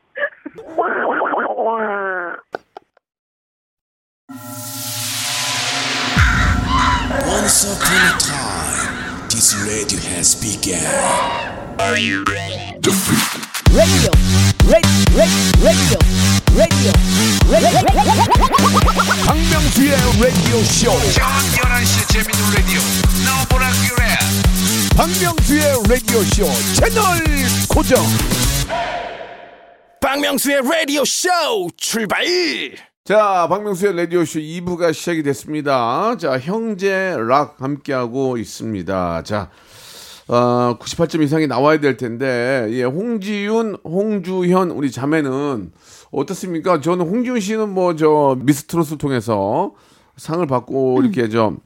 Once 7.28 7.64
upon 7.64 7.96
a 7.96 8.18
time, 8.18 9.28
this 9.28 9.54
radio 9.66 9.98
has 10.00 10.34
begun. 10.34 11.56
Radio, 13.76 14.10
radio, 14.72 15.04
radio, 15.60 15.98
radio, 16.56 16.92
박명수의 19.26 19.90
라디오 20.18 20.62
쇼. 20.64 20.90
저녁 21.12 21.28
11시 21.52 22.08
재밌는 22.08 22.40
라디오. 22.56 22.80
너보라 23.26 23.68
그래. 23.84 24.16
박명수의 24.96 25.62
라디오 25.90 26.22
쇼 26.22 26.46
채널 26.72 27.02
고정. 27.68 28.02
박명수의 30.00 30.62
라디오 30.62 31.04
쇼 31.04 31.28
출발. 31.76 32.24
자, 33.06 33.46
박명수의 33.48 33.96
라디오쇼 33.98 34.40
2부가 34.40 34.92
시작이 34.92 35.22
됐습니다. 35.22 36.16
자, 36.18 36.40
형제 36.40 37.16
락 37.16 37.54
함께하고 37.60 38.36
있습니다. 38.36 39.22
자, 39.22 39.48
어, 40.28 40.76
98점 40.80 41.22
이상이 41.22 41.46
나와야 41.46 41.78
될 41.78 41.96
텐데, 41.96 42.66
예, 42.70 42.82
홍지윤, 42.82 43.78
홍주현, 43.84 44.70
우리 44.72 44.90
자매는 44.90 45.70
어떻습니까? 46.10 46.80
저는 46.80 47.06
홍지윤 47.08 47.38
씨는 47.40 47.68
뭐, 47.68 47.94
저, 47.94 48.36
미스트롯을 48.40 48.98
통해서 48.98 49.74
상을 50.16 50.44
받고 50.46 51.02
이렇게 51.02 51.28
좀 51.28 51.58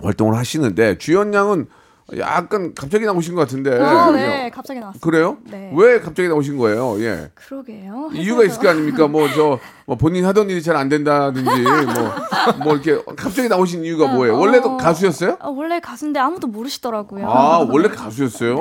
활동을 0.00 0.36
하시는데, 0.36 0.98
주현 0.98 1.34
양은 1.34 1.66
약간 2.16 2.72
갑자기 2.74 3.04
나오신 3.04 3.34
것 3.34 3.42
같은데. 3.42 3.70
어, 3.78 4.12
예. 4.14 4.16
네, 4.16 4.50
갑자기 4.50 4.80
나왔어요. 4.80 5.00
그래요? 5.00 5.36
네. 5.50 5.70
왜 5.76 6.00
갑자기 6.00 6.26
나오신 6.28 6.56
거예요? 6.56 6.96
예. 7.00 7.30
그러게요. 7.34 8.10
이유가 8.14 8.44
있을 8.44 8.62
거 8.62 8.70
아닙니까? 8.70 9.06
뭐, 9.08 9.28
저, 9.28 9.58
뭐 9.84 9.96
본인 9.96 10.24
하던 10.24 10.48
일이 10.48 10.62
잘 10.62 10.74
안 10.76 10.88
된다든지, 10.88 11.62
뭐, 11.62 12.64
뭐 12.64 12.74
이렇게 12.76 12.96
갑자기 13.14 13.48
나오신 13.48 13.84
이유가 13.84 14.06
뭐예요? 14.06 14.38
원래도 14.38 14.70
어. 14.70 14.76
가수였어요? 14.78 15.36
아, 15.40 15.48
원래 15.48 15.80
가수인데 15.80 16.18
아무도 16.18 16.46
모르시더라고요. 16.46 17.28
아, 17.30 17.66
원래 17.70 17.88
가수였어요? 17.88 18.56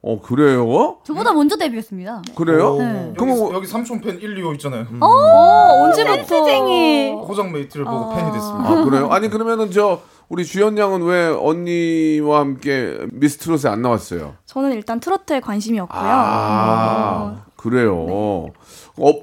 어, 0.00 0.20
그래요? 0.22 0.98
저보다 1.04 1.32
먼저 1.32 1.56
데뷔했습니다. 1.56 2.22
그래요? 2.36 2.76
네. 2.78 3.12
그럼 3.16 3.30
여기, 3.30 3.40
뭐- 3.40 3.54
여기 3.54 3.66
삼촌 3.66 4.00
팬 4.00 4.18
1, 4.20 4.36
2호 4.42 4.54
있잖아요. 4.54 4.86
어, 5.00 5.84
언제부터? 5.84 6.44
땡이. 6.44 7.12
고정 7.24 7.52
메이트를 7.52 7.84
보고 7.84 8.14
팬이 8.14 8.32
됐습니다. 8.32 8.68
아, 8.70 8.84
그래요? 8.84 9.08
아니, 9.10 9.28
그러면은 9.28 9.70
저, 9.72 10.00
우리 10.28 10.44
주현 10.44 10.76
양은 10.76 11.02
왜 11.04 11.26
언니와 11.26 12.40
함께 12.40 12.98
미스트롯에 13.12 13.70
안 13.72 13.80
나왔어요? 13.80 14.36
저는 14.44 14.72
일단 14.72 15.00
트로트에 15.00 15.40
관심이 15.40 15.80
없고요. 15.80 16.00
아, 16.02 17.44
그래요. 17.56 17.96
어, 18.06 18.46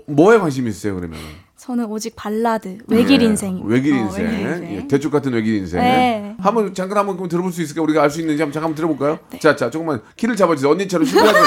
뭐에 0.08 0.40
관심 0.40 0.68
있어요, 0.68 0.96
그러면? 0.96 1.20
저는 1.58 1.86
오직 1.86 2.16
발라드, 2.16 2.80
외길 2.88 3.22
인생. 3.22 3.62
외길 3.66 3.94
어, 3.94 3.98
인생. 3.98 4.26
외길 4.26 4.40
인생. 4.48 4.76
예, 4.76 4.88
대쪽 4.88 5.12
같은 5.12 5.32
외길 5.34 5.56
인생. 5.56 5.80
네. 5.80 6.36
한번 6.40 6.74
잠깐 6.74 6.98
한번 7.00 7.18
그럼 7.18 7.30
들어볼 7.30 7.52
수 7.52 7.62
있을까? 7.62 7.82
우리가 7.84 8.02
알 8.04 8.10
수 8.10 8.20
있는지 8.22 8.42
한번 8.42 8.54
잠깐 8.54 8.70
한번 8.70 8.76
들어볼까요? 8.76 9.40
자, 9.40 9.56
자, 9.56 9.70
조금만 9.70 10.02
키를 10.16 10.36
잡아주세요. 10.36 10.72
언니처럼 10.72 11.06
신기하게 11.06 11.40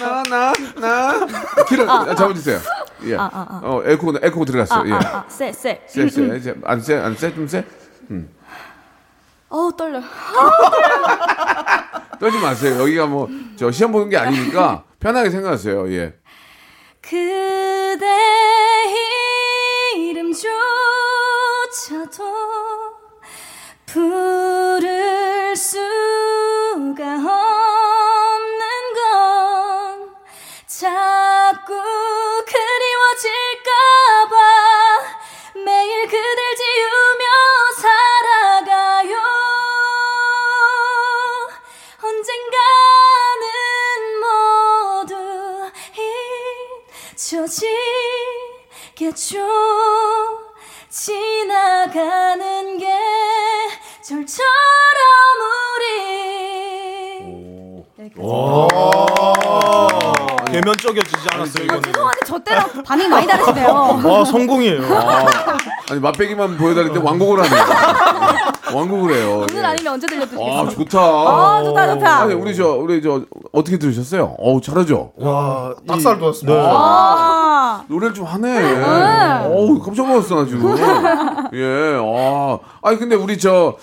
나, 0.00 0.22
나, 0.24 0.52
나 0.80 1.26
키를 1.68 1.86
잡아주세요. 1.86 2.58
예. 3.06 3.16
아, 3.16 3.30
아, 3.32 3.46
아. 3.50 3.60
어, 3.64 3.82
에코 3.86 4.12
에코 4.22 4.44
들어갔어요. 4.44 4.80
아, 4.80 4.86
예. 4.86 4.92
아, 4.92 5.18
아, 5.18 5.24
쎄, 5.28 5.52
쎄. 5.52 5.80
쎄, 5.86 6.08
쎄. 6.08 6.36
이제 6.36 6.54
안 6.64 6.80
쎄, 6.80 6.96
안 6.96 7.14
쎄, 7.16 7.34
좀 7.34 7.46
쎄. 7.48 7.64
어우, 9.50 9.76
떨려. 9.76 10.00
떨지 12.18 12.38
마세요. 12.38 12.80
여기가 12.80 13.06
뭐 13.06 13.28
저 13.56 13.70
시험 13.70 13.92
보는 13.92 14.08
게 14.08 14.16
아니니까 14.16 14.84
편하게 14.98 15.28
생각하세요. 15.28 15.92
예. 15.92 16.14
그대 17.02 18.06
이름조차도 19.96 20.48
부를 23.84 25.54
수가 25.54 27.16
없 27.16 27.59
잊혀지겠죠 47.20 47.68
지나가는 50.88 52.78
계절처럼 54.00 54.48
우리 55.76 55.84
개면적여지지 60.50 61.28
않았어요 61.32 61.64
이거는. 61.64 61.82
죄송한데 61.82 62.20
저 62.26 62.38
때랑 62.38 62.82
반응이 62.84 63.08
많이 63.08 63.26
다르시네요. 63.26 64.00
와 64.04 64.24
성공이에요. 64.24 64.82
아 64.82 65.94
니 65.94 66.00
맛배기만 66.00 66.56
보여달랬는데 66.56 67.04
왕곡을 67.06 67.44
하네요. 67.44 67.64
왕곡을 68.74 69.14
해요. 69.14 69.46
오늘 69.48 69.56
예. 69.56 69.66
아니면 69.66 69.92
언제 69.94 70.06
아 70.06 70.08
들려드리겠습니다 70.08 70.70
좋다. 70.70 71.00
아, 71.00 71.62
좋다, 71.64 71.94
좋다. 71.94 72.20
아니 72.22 72.34
우리 72.34 72.54
저 72.54 72.72
우리 72.76 73.02
저 73.02 73.22
어떻게 73.52 73.78
들으셨어요? 73.78 74.36
어우 74.38 74.60
잘하죠. 74.60 75.12
와, 75.16 75.74
닭살 75.86 76.18
돋았습니다. 76.18 76.60
아, 76.60 77.84
노래를 77.88 78.14
좀 78.14 78.24
하네. 78.24 79.44
어우 79.46 79.80
깜짝 79.80 80.08
놀랐어 80.08 80.34
나 80.36 80.46
지금. 80.46 80.74
예. 81.54 81.98
아 82.02 82.58
아니 82.82 82.98
근데 82.98 83.16
우리 83.16 83.38
저 83.38 83.76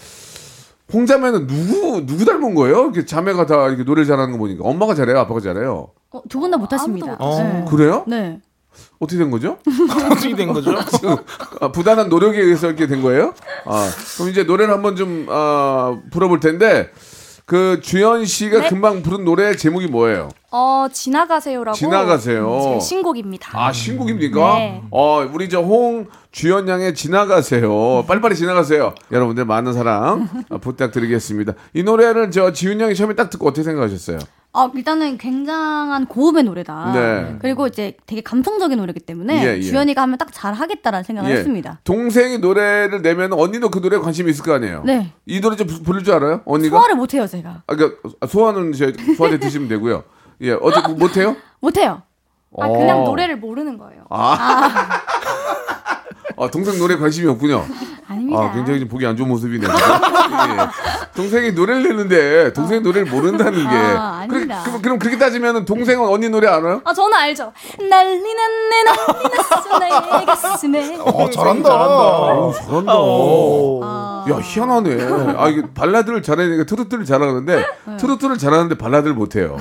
홍자매는 0.93 1.47
누구 1.47 2.05
누구 2.05 2.23
닮은 2.25 2.55
거예요? 2.55 2.83
이렇게 2.85 3.05
자매가 3.05 3.45
다 3.45 3.67
이렇게 3.67 3.83
노래 3.83 4.05
잘하는 4.05 4.31
거 4.31 4.37
보니까 4.37 4.63
엄마가 4.67 4.95
잘해요, 4.95 5.19
아빠가 5.19 5.39
잘해요. 5.41 5.89
어, 6.11 6.21
두분 6.29 6.49
다 6.51 6.57
못하십니다. 6.57 7.17
아무도 7.19 7.43
네. 7.43 7.65
그래요? 7.69 8.03
네. 8.07 8.39
어떻게 8.99 9.17
된 9.19 9.29
거죠? 9.31 9.57
어떻게 10.11 10.35
된 10.35 10.51
거죠? 10.53 10.71
아, 11.61 11.71
부단한 11.71 12.09
노력에 12.09 12.39
의해서 12.41 12.67
이렇게 12.67 12.87
된 12.87 13.01
거예요? 13.01 13.33
아, 13.65 13.89
그럼 14.15 14.29
이제 14.29 14.43
노래를 14.43 14.73
한번 14.73 14.95
좀 14.95 15.27
아, 15.29 15.99
불어볼 16.11 16.39
텐데 16.39 16.89
그 17.45 17.79
주현 17.81 18.25
씨가 18.25 18.59
네. 18.59 18.69
금방 18.69 19.01
부른 19.01 19.23
노래 19.23 19.55
제목이 19.55 19.87
뭐예요? 19.87 20.27
어 20.51 20.87
지나가세요라고 20.91 21.77
지나가세요. 21.77 22.59
제 22.73 22.79
신곡입니다 22.85 23.51
아 23.53 23.71
신곡입니까? 23.71 24.55
네. 24.57 24.81
어 24.91 25.25
우리 25.33 25.47
저 25.47 25.61
홍 25.61 26.07
주현 26.33 26.67
양의 26.67 26.93
지나가세요. 26.93 28.03
빨리빨리 28.05 28.35
지나가세요. 28.35 28.93
여러분들 29.13 29.45
많은 29.45 29.71
사랑 29.71 30.27
아, 30.49 30.57
부탁드리겠습니다. 30.59 31.53
이 31.73 31.83
노래를 31.83 32.31
저 32.31 32.51
지훈 32.51 32.81
양이 32.81 32.93
처음에 32.95 33.15
딱 33.15 33.29
듣고 33.29 33.47
어떻게 33.47 33.63
생각하셨어요? 33.63 34.19
아, 34.57 34.71
일단은 34.73 35.19
굉장한 35.19 36.07
고음의 36.07 36.43
노래다. 36.45 36.91
네. 36.93 37.35
그리고 37.39 37.67
이제 37.67 37.95
되게 38.07 38.21
감성적인 38.21 38.75
노래기 38.77 38.99
때문에 39.01 39.45
예, 39.45 39.57
예. 39.57 39.61
주연이가 39.61 40.01
하면 40.01 40.17
딱 40.17 40.29
잘하겠다라는 40.33 41.03
생각을 41.03 41.29
예. 41.29 41.35
했습니다. 41.35 41.79
동생이 41.83 42.39
노래를 42.39 43.03
내면 43.03 43.33
언니도 43.33 43.69
그 43.69 43.77
노래에 43.77 43.99
관심이 43.99 44.31
있을 44.31 44.43
거 44.43 44.53
아니에요? 44.53 44.81
네. 44.83 45.13
이 45.27 45.39
노래 45.41 45.55
좀 45.55 45.67
부- 45.67 45.83
부를 45.83 46.03
줄 46.03 46.15
알아요? 46.15 46.41
언니가? 46.45 46.77
소화를 46.77 46.95
못해요, 46.95 47.27
제가. 47.27 47.61
아, 47.67 47.75
그러니까 47.75 47.97
소화는 48.27 48.73
제 48.73 48.93
소화제 49.15 49.37
드시면 49.37 49.67
되고요. 49.67 50.03
예, 50.41 50.53
어떻게 50.53 50.91
못해요? 50.93 51.35
못해요. 51.61 52.01
아 52.59 52.67
그냥 52.69 53.01
어. 53.01 53.03
노래를 53.03 53.35
모르는 53.37 53.77
거예요 53.77 54.05
아, 54.09 55.03
동생 56.51 56.79
노래 56.79 56.95
관심이 56.95 57.27
없군요. 57.29 57.63
아닙니다. 58.07 58.41
아, 58.41 58.53
굉장히 58.53 58.79
좀 58.79 58.87
보기 58.89 59.05
안 59.05 59.17
좋은 59.17 59.27
모습이네요. 59.29 59.69
예. 59.69 61.13
동생이 61.15 61.51
노래를 61.51 61.83
내는데 61.83 62.53
동생이 62.53 62.81
노래를 62.81 63.11
모른다는 63.11 63.63
게. 63.63 63.67
아, 63.75 64.25
그래, 64.27 64.39
아닙니다. 64.39 64.63
그럼, 64.63 64.81
그럼 64.81 64.99
그렇게 64.99 65.17
따지면 65.17 65.65
동생은 65.65 66.07
언니 66.07 66.29
노래 66.29 66.47
알아요? 66.47 66.81
아 66.85 66.93
저는 66.93 67.13
알죠 67.17 67.51
난리 67.89 68.33
났네 68.33 68.83
난리 68.83 69.35
났어 69.35 69.79
나의 69.79 70.25
가슴에 70.25 70.97
어, 70.99 71.29
잘한다. 71.29 72.33
오, 72.33 72.53
잘한다. 72.53 72.95
오. 72.97 73.81
야, 74.29 74.39
희한하네. 74.41 74.97
아, 75.37 75.47
이게 75.49 75.63
발라드를 75.73 76.21
잘하니까 76.21 76.65
트로트를 76.65 77.05
잘하는데 77.05 77.65
트로트를 77.97 78.37
잘하는데 78.37 78.77
발라드를 78.77 79.15
못해요. 79.15 79.57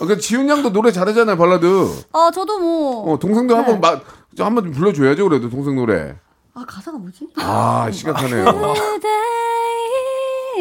아, 0.00 0.06
그 0.06 0.18
지훈 0.18 0.48
양도 0.48 0.70
노래 0.72 0.92
잘하잖아요, 0.92 1.36
발라드. 1.36 1.90
아, 2.12 2.30
저도 2.32 2.58
뭐. 2.58 3.12
어, 3.12 3.18
동생도 3.18 3.56
한번 3.56 3.80
막, 3.80 4.02
좀 4.36 4.46
한번 4.46 4.64
좀 4.64 4.72
불러줘야죠, 4.74 5.26
그래도 5.28 5.48
동생 5.48 5.74
노래. 5.76 6.14
아, 6.58 6.64
가사가 6.66 6.96
뭐지? 6.96 7.28
아, 7.36 7.90
심각하네요. 7.92 8.44
그대 8.46 9.08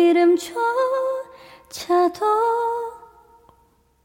이름조차도 0.01 0.55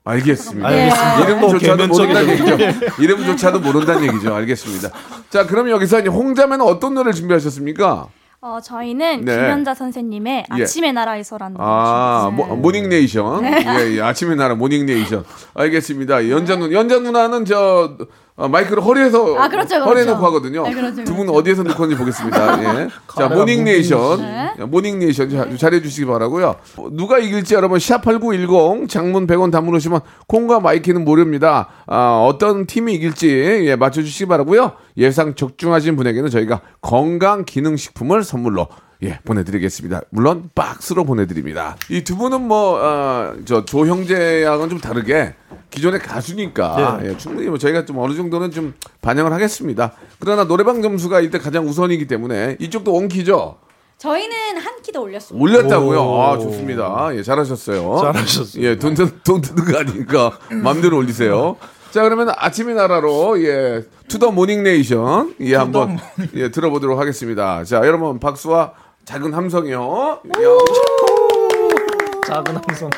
알겠습니다. 0.05 0.69
알겠습니다. 0.69 1.21
이름조차도. 1.25 1.87
모른다는 1.89 2.29
얘기죠. 2.31 3.03
이름조차도 3.03 3.59
모른다는 3.59 4.05
얘기죠. 4.05 4.33
알겠습니다. 4.33 4.91
자, 5.31 5.47
그럼 5.49 5.69
여기서 5.69 6.01
홍자매는 6.03 6.65
어떤 6.65 6.95
노래를 6.95 7.13
준비하셨습니까? 7.13 8.07
어 8.43 8.59
저희는 8.63 9.27
네. 9.27 9.37
김연자 9.37 9.75
선생님의 9.75 10.47
예. 10.57 10.63
아침의 10.63 10.95
나라에서라는 10.95 11.59
노래 11.59 11.67
아, 11.69 12.31
모, 12.35 12.47
morning 12.57 13.01
nation. 13.01 13.45
예, 13.45 13.97
예, 13.97 14.01
아침의 14.01 14.37
나라 14.37 14.55
morning 14.55 14.90
nation. 14.90 15.25
알겠습니다. 15.53 16.31
연자 16.31 16.57
누 16.57 16.73
연자 16.73 17.01
누나는 17.01 17.45
저 17.45 17.99
어, 18.41 18.49
마이크를 18.49 18.83
허리에서 18.83 19.37
아, 19.37 19.49
그렇죠, 19.51 19.75
그렇죠. 19.75 19.85
허리에 19.85 20.05
놓고 20.07 20.25
하거든요. 20.27 20.63
네, 20.63 20.73
그렇죠, 20.73 21.05
두 21.05 21.13
분은 21.13 21.27
그렇죠. 21.27 21.39
어디에서 21.39 21.63
놓고 21.63 21.83
하는지 21.83 21.99
보겠습니다. 21.99 22.63
예. 22.85 22.89
자, 23.15 23.29
morning 23.29 23.75
nation. 23.75 24.21
네. 24.23 24.65
morning 24.65 24.99
nation 24.99 25.29
자, 25.31 25.57
잘해 25.59 25.83
주시기 25.83 26.07
바라고요. 26.07 26.57
어, 26.79 26.89
누가 26.91 27.19
이길지 27.19 27.53
여러분 27.55 27.79
샵8910 27.79 28.89
장문 28.89 29.27
100원 29.27 29.53
담으시면 29.53 30.01
콩과 30.27 30.61
마이케이는 30.61 31.05
무료입니다. 31.05 31.69
아, 31.87 32.25
어떤 32.27 32.65
팀이 32.67 32.95
이길지 32.95 33.65
예, 33.67 33.77
맞춰 33.77 34.01
주시기 34.01 34.25
바라고요. 34.27 34.73
예상 34.97 35.35
적중하신 35.35 35.97
분에게는 35.97 36.31
저희가 36.31 36.63
건강 36.81 37.45
기능 37.45 37.77
식품을 37.77 38.25
선물로 38.25 38.69
예, 39.03 39.19
보내드리겠습니다. 39.25 40.03
물론 40.11 40.51
박스로 40.55 41.05
보내드립니다. 41.05 41.77
이 41.89 42.03
두 42.05 42.17
분은 42.17 42.43
뭐, 42.47 42.79
어, 42.83 43.33
저 43.47 43.65
조형제 43.65 44.43
양은 44.45 44.69
좀 44.69 44.79
다르게 44.79 45.35
기존의 45.71 46.01
가수니까 46.01 46.99
네. 47.03 47.11
예, 47.11 47.17
충분히 47.17 47.49
뭐 47.49 47.57
저희가 47.57 47.87
좀 47.87 47.99
어느 47.99 48.15
정도는 48.15 48.51
좀 48.51 48.75
반영을 49.01 49.33
하겠습니다. 49.33 49.93
그러나 50.19 50.45
노래방 50.45 50.83
점수가 50.83 51.21
일단 51.21 51.41
가장 51.41 51.67
우선이기 51.67 52.07
때문에 52.07 52.57
이쪽도 52.61 52.93
원키죠. 52.93 53.57
저희는 53.99 54.57
한키더 54.59 55.01
올렸습니다 55.01 55.43
올렸다고요. 55.43 55.99
오. 56.01 56.23
아 56.23 56.39
좋습니다. 56.39 57.09
예, 57.15 57.23
잘하셨어요. 57.23 57.99
잘하셨어요. 58.03 58.65
예, 58.65 58.77
돈, 58.79 58.95
드- 58.95 59.21
돈 59.23 59.41
드는 59.41 59.65
거 59.65 59.79
아니니까 59.79 60.39
마음대로 60.63 60.97
올리세요. 60.99 61.57
자 61.91 62.03
그러면 62.03 62.31
아침의 62.37 62.77
나라로 62.77 63.43
예 63.45 63.83
투더 64.09 64.31
모닝 64.31 64.63
네이션 64.63 65.35
예 65.41 65.57
한번 65.57 65.99
예 66.35 66.51
들어보도록 66.51 66.99
하겠습니다. 67.01 67.65
자 67.65 67.79
여러분 67.85 68.19
박수와 68.21 68.73
작은 69.11 69.35
함성이요. 69.35 70.21
야. 70.29 70.49
작은 72.29 72.57
함성. 72.59 72.89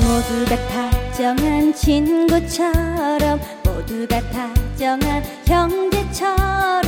모두가 0.00 0.56
다정한 0.66 1.72
친구처럼 1.72 3.40
모두가 3.64 4.20
다정한 4.30 5.22
형제처럼 5.46 6.81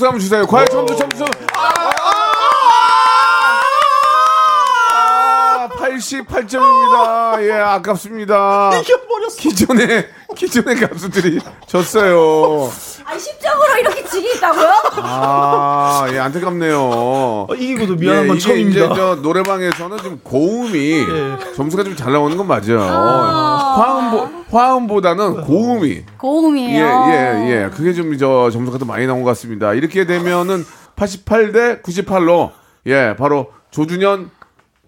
박수 0.00 0.06
한번 0.06 0.20
주세요. 0.20 0.46
과연 0.46 0.66
점수, 0.70 0.96
점수. 0.96 1.24
아, 1.54 1.74
아, 5.58 5.68
88점입니다. 5.76 7.42
예, 7.42 7.52
아깝습니다. 7.52 8.70
이겨버렸어. 8.80 9.36
기존의, 9.36 10.08
기존의 10.36 10.76
가수들이 10.76 11.40
졌어요. 11.66 12.70
아니 13.04 13.18
십적으로 13.18 13.76
이렇게 13.78 14.04
지기 14.04 14.30
있다고요? 14.36 14.68
아, 15.02 16.06
예, 16.12 16.18
안타깝네요. 16.18 16.78
어, 16.80 17.46
이기고도 17.54 17.96
미안한 17.96 18.24
예, 18.24 18.28
건 18.28 18.36
이게 18.36 18.46
처음입니다. 18.46 18.84
이제 18.86 18.94
저 18.94 19.14
노래방에서는 19.16 19.98
좀 19.98 20.20
고음이 20.22 21.06
점수가 21.56 21.82
좀 21.84 21.96
잘 21.96 22.12
나오는 22.12 22.36
건 22.36 22.46
맞아요. 22.46 22.78
화음보, 22.80 24.28
화음보다는 24.50 25.42
고음이. 25.42 26.04
고음이에요. 26.18 26.84
예, 26.86 27.12
예, 27.12 27.50
예. 27.64 27.70
그게 27.70 27.92
좀 27.92 28.16
저 28.18 28.50
점수가 28.50 28.78
더 28.78 28.84
많이 28.84 29.06
나온 29.06 29.22
것 29.22 29.30
같습니다. 29.30 29.72
이렇게 29.74 30.04
되면은 30.06 30.64
88대 30.96 31.82
98로 31.82 32.50
예, 32.86 33.14
바로 33.18 33.52
조준현 33.70 34.30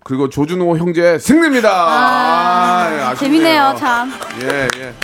그리고 0.05 0.29
조준호 0.29 0.77
형제 0.79 1.19
승리입니다. 1.19 1.71
아, 1.71 2.89
예, 2.93 3.01
아쉽네요. 3.03 3.15
재밌네요, 3.17 3.75
참. 3.79 4.13
예, 4.43 4.69
예. 4.79 4.95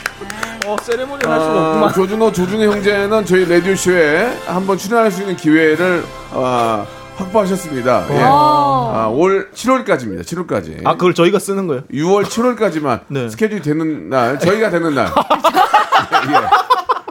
어, 0.69 0.77
세레모니 0.83 1.27
할 1.27 1.41
수가 1.41 1.55
어, 1.55 1.67
없구만. 1.69 1.93
조준호, 1.95 2.33
조준호 2.33 2.73
형제는 2.73 3.25
저희 3.25 3.49
라디오 3.49 3.75
쇼에 3.75 4.37
한번 4.47 4.77
출연할 4.77 5.11
수 5.11 5.23
있는 5.23 5.35
기회를 5.37 6.05
어, 6.33 6.87
확보하셨습니다. 7.17 8.07
예. 8.11 8.21
아, 8.23 9.09
올 9.11 9.51
7월까지입니다. 9.53 10.21
7월까지. 10.23 10.87
아, 10.87 10.93
그걸 10.93 11.15
저희가 11.15 11.39
쓰는 11.39 11.67
거예요? 11.67 11.83
6월 11.91 12.25
7월까지만 12.25 13.01
네. 13.09 13.29
스케줄이 13.31 13.63
되는 13.63 14.11
날, 14.11 14.39
저희가 14.39 14.69
되는 14.71 14.95
날. 14.95 15.07
예, 16.29 16.35
예. 16.35 16.41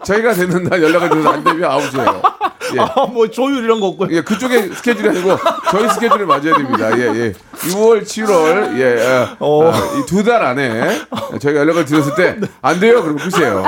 저희가 0.04 0.34
되는 0.34 0.64
날 0.64 0.82
연락을 0.84 1.10
주셔서 1.10 1.30
안 1.32 1.44
되면 1.44 1.64
아웃이에요. 1.70 2.22
예. 2.76 2.80
아, 2.80 3.06
뭐 3.06 3.28
조율 3.30 3.64
이런 3.64 3.80
거 3.80 3.88
없고요. 3.88 4.10
예, 4.12 4.22
그쪽에 4.22 4.70
스케줄이 4.74 5.10
아니고 5.10 5.38
저희 5.72 5.90
스케줄을 5.90 6.26
맞아야 6.26 6.56
됩니다. 6.56 6.98
예, 6.98 7.04
예. 7.04 7.34
6월, 7.70 8.04
7월, 8.04 8.78
예, 8.78 8.82
예. 8.82 9.28
어. 9.40 9.72
이두달 10.00 10.44
안에 10.44 11.02
저희가 11.40 11.60
연락을 11.62 11.86
드렸을 11.86 12.16
때 12.16 12.38
안 12.62 12.80
돼요. 12.80 13.02
그럼 13.04 13.18
끝이에요. 13.18 13.64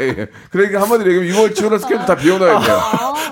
예, 0.00 0.04
예. 0.08 0.26
그러니까 0.50 0.82
한마디로 0.82 1.12
얘기하면 1.14 1.50
6월, 1.50 1.54
7월 1.54 1.78
스케줄 1.80 2.04
다 2.06 2.14
비워놔야 2.16 2.60
돼요. 2.60 2.80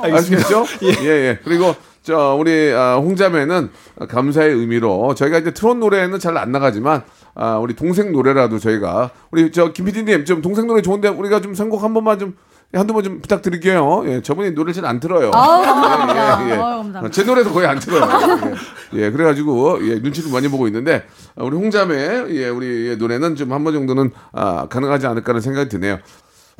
아시겠죠? 0.02 0.64
예, 0.82 0.88
예. 1.06 1.38
그리고 1.44 1.74
저 2.02 2.36
우리 2.38 2.72
아, 2.74 2.96
홍자매는 2.96 3.70
감사의 4.08 4.54
의미로 4.54 5.14
저희가 5.14 5.38
이제 5.38 5.52
트롯 5.52 5.76
노래는 5.76 6.18
잘 6.18 6.36
안 6.38 6.52
나가지만 6.52 7.02
아, 7.34 7.58
우리 7.58 7.74
동생 7.76 8.12
노래라도 8.12 8.58
저희가 8.58 9.10
우리 9.30 9.52
저 9.52 9.72
김PD님 9.72 10.24
좀 10.24 10.40
동생 10.40 10.66
노래 10.66 10.80
좋은데 10.80 11.08
우리가 11.08 11.40
좀 11.40 11.54
선곡 11.54 11.82
한 11.82 11.92
번만 11.94 12.18
좀 12.18 12.34
한두 12.74 12.92
번 12.92 13.02
좀 13.02 13.20
부탁드릴게요. 13.22 14.02
예, 14.06 14.20
저분이 14.22 14.50
노래를 14.50 14.74
잘안 14.74 15.00
틀어요. 15.00 15.30
아우, 15.32 15.62
감사합니다. 15.62 16.42
예, 16.44 16.48
예, 16.48 16.52
예. 16.52 16.56
감사합니다. 16.56 17.08
제 17.10 17.24
노래도 17.24 17.50
거의 17.52 17.66
안 17.66 17.78
틀어요. 17.78 18.02
예, 18.94 19.04
예, 19.04 19.10
그래가지고 19.10 19.78
예, 19.88 19.94
눈치를 20.00 20.30
많이 20.30 20.48
보고 20.48 20.66
있는데 20.66 21.04
아, 21.36 21.44
우리 21.44 21.56
홍자매 21.56 22.24
예, 22.28 22.48
우리 22.50 22.94
노래는 22.98 23.36
좀 23.36 23.52
한 23.52 23.64
번 23.64 23.72
정도는 23.72 24.10
아, 24.32 24.66
가능하지 24.68 25.06
않을까라는 25.06 25.40
생각이 25.40 25.70
드네요. 25.70 25.98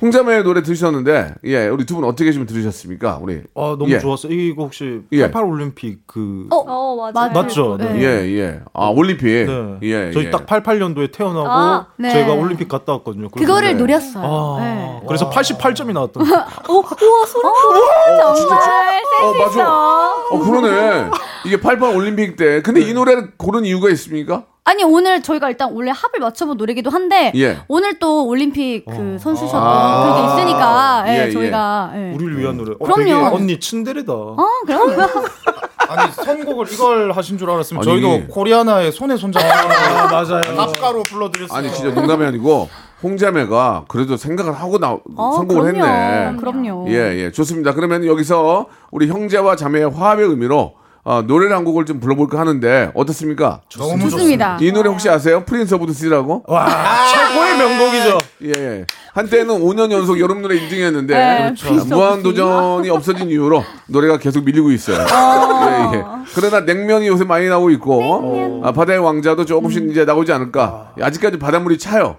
홍자매 0.01 0.43
노래 0.43 0.63
들으셨는데 0.63 1.35
예, 1.45 1.67
우리 1.69 1.85
두 1.85 1.97
분 1.97 2.05
어떻게 2.05 2.31
좀 2.31 2.47
들으셨습니까? 2.47 3.19
우리 3.21 3.43
아 3.57 3.75
너무 3.79 3.91
예. 3.91 3.99
좋았어요. 3.99 4.33
이거 4.33 4.63
혹시 4.63 5.01
예. 5.11 5.23
88 5.23 5.45
올림픽 5.45 6.07
그 6.07 6.47
어, 6.51 7.11
맞아요. 7.13 7.33
맞죠? 7.33 7.77
네. 7.77 7.97
예, 8.01 8.39
예. 8.39 8.61
아, 8.73 8.87
올림픽. 8.89 9.47
네. 9.47 9.79
예, 9.83 10.13
저희 10.13 10.27
예. 10.27 10.31
딱 10.31 10.47
88년도에 10.47 11.11
태어나고 11.13 11.49
아, 11.49 11.87
네. 11.97 12.11
제가 12.11 12.33
올림픽 12.35 12.69
갔다 12.69 12.93
왔거든요. 12.93 13.29
그래서- 13.29 13.47
그거를 13.47 13.69
네. 13.69 13.75
노렸어요. 13.75 14.25
아, 14.25 14.61
네. 14.61 15.01
그래서 15.09 15.29
88점이 15.31 15.93
나왔던. 15.93 16.23
오, 16.23 16.73
우와, 16.75 17.27
소름 17.27 17.53
돋아. 17.53 18.35
정말 18.35 18.59
어, 18.59 19.33
맞아. 19.35 19.51
센스있어. 19.51 20.15
어, 20.31 20.39
그러네. 20.39 21.11
이게 21.47 21.61
88 21.61 21.97
올림픽 21.97 22.37
때. 22.37 22.63
근데 22.63 22.81
이 22.83 22.93
노래를 22.95 23.33
고른 23.37 23.65
이유가 23.65 23.89
있습니까? 23.91 24.45
아니 24.69 24.85
오늘 24.85 25.23
저희가 25.23 25.49
일단 25.49 25.73
원래 25.73 25.91
합을 25.91 26.21
맞춰본 26.21 26.59
노래기도 26.59 26.91
한데 26.91 27.33
예. 27.37 27.57
오늘 27.69 27.99
또 27.99 28.27
올림픽 28.27 28.85
그 28.85 29.17
선수셨던 29.19 29.63
아. 29.65 30.13
그게 30.15 30.27
있으니까 30.43 31.05
예, 31.07 31.13
예, 31.23 31.27
예. 31.29 31.31
저희가 31.31 31.93
예. 31.95 32.13
우리를 32.15 32.39
위한 32.39 32.59
노래. 32.59 32.75
어, 32.79 32.85
그럼요. 32.85 32.99
되게 33.03 33.13
언니 33.15 33.59
츤데레다. 33.59 34.13
어 34.13 34.37
그럼 34.67 34.91
아니 35.89 36.13
선곡을 36.13 36.71
이걸 36.71 37.13
하신 37.13 37.39
줄 37.39 37.49
알았으면 37.51 37.83
아니. 37.83 38.03
저희도 38.03 38.27
코리아나의 38.27 38.93
손에 38.93 39.17
손잡고 39.17 39.49
아, 39.49 40.07
맞아요. 40.13 40.61
합가로 40.61 41.03
불러드렸어요. 41.05 41.59
아니, 41.59 41.73
진짜 41.73 41.95
농담이 41.99 42.27
아니고 42.27 42.69
홍자매가 43.03 43.87
그래도 43.89 44.19
생각을 44.19 44.53
하고 44.53 44.79
나, 44.79 44.99
어, 45.17 45.33
성공을 45.37 45.73
그럼요. 45.73 45.87
했네. 45.87 46.37
그럼요. 46.41 46.85
예, 46.89 47.25
예. 47.25 47.33
좋습니다. 47.33 47.73
그러면 47.73 48.05
여기서 48.05 48.67
우리 48.91 49.09
형제와 49.09 49.57
자매의 49.57 49.89
화합의 49.93 50.27
의미로 50.27 50.75
어, 51.09 51.23
노래를 51.23 51.57
한 51.57 51.65
곡을 51.65 51.87
좀 51.87 52.01
불러볼까 52.01 52.39
하는데 52.39 52.91
어떻습니까? 52.93 53.63
너무 53.79 54.11
좋습니다. 54.11 54.59
이 54.61 54.71
노래 54.71 54.91
혹시 54.91 55.09
아세요? 55.09 55.43
Prince 55.47 55.73
of 55.77 55.87
the 55.87 55.93
Sea라고? 55.95 56.45
와 56.47 56.69
최고의 57.11 57.57
명곡이죠. 57.57 58.19
예, 58.45 58.53
예. 58.57 58.87
한때는 59.15 59.59
5년 59.61 59.91
연속 59.91 60.21
여름 60.21 60.43
노래 60.43 60.57
1등이었는데 60.61 61.09
네, 61.09 61.39
그렇죠. 61.43 61.67
Prince 61.67 61.87
of 61.87 61.95
무한 61.95 62.23
도전이 62.23 62.89
없어진 62.89 63.29
이후로 63.31 63.65
노래가 63.89 64.19
계속 64.19 64.45
밀리고 64.45 64.71
있어요. 64.71 64.99
예, 64.99 65.97
예. 65.99 66.05
그러나 66.35 66.61
냉면이 66.61 67.09
요새 67.09 67.25
많이 67.25 67.49
나오고 67.49 67.71
있고 67.71 68.63
아, 68.65 68.71
바다의 68.71 69.01
왕자도 69.01 69.45
조금씩 69.45 69.91
이제 69.91 70.05
나오지 70.05 70.33
않을까. 70.33 70.93
아직까지 71.01 71.39
바닷물이 71.39 71.79
차요. 71.79 72.17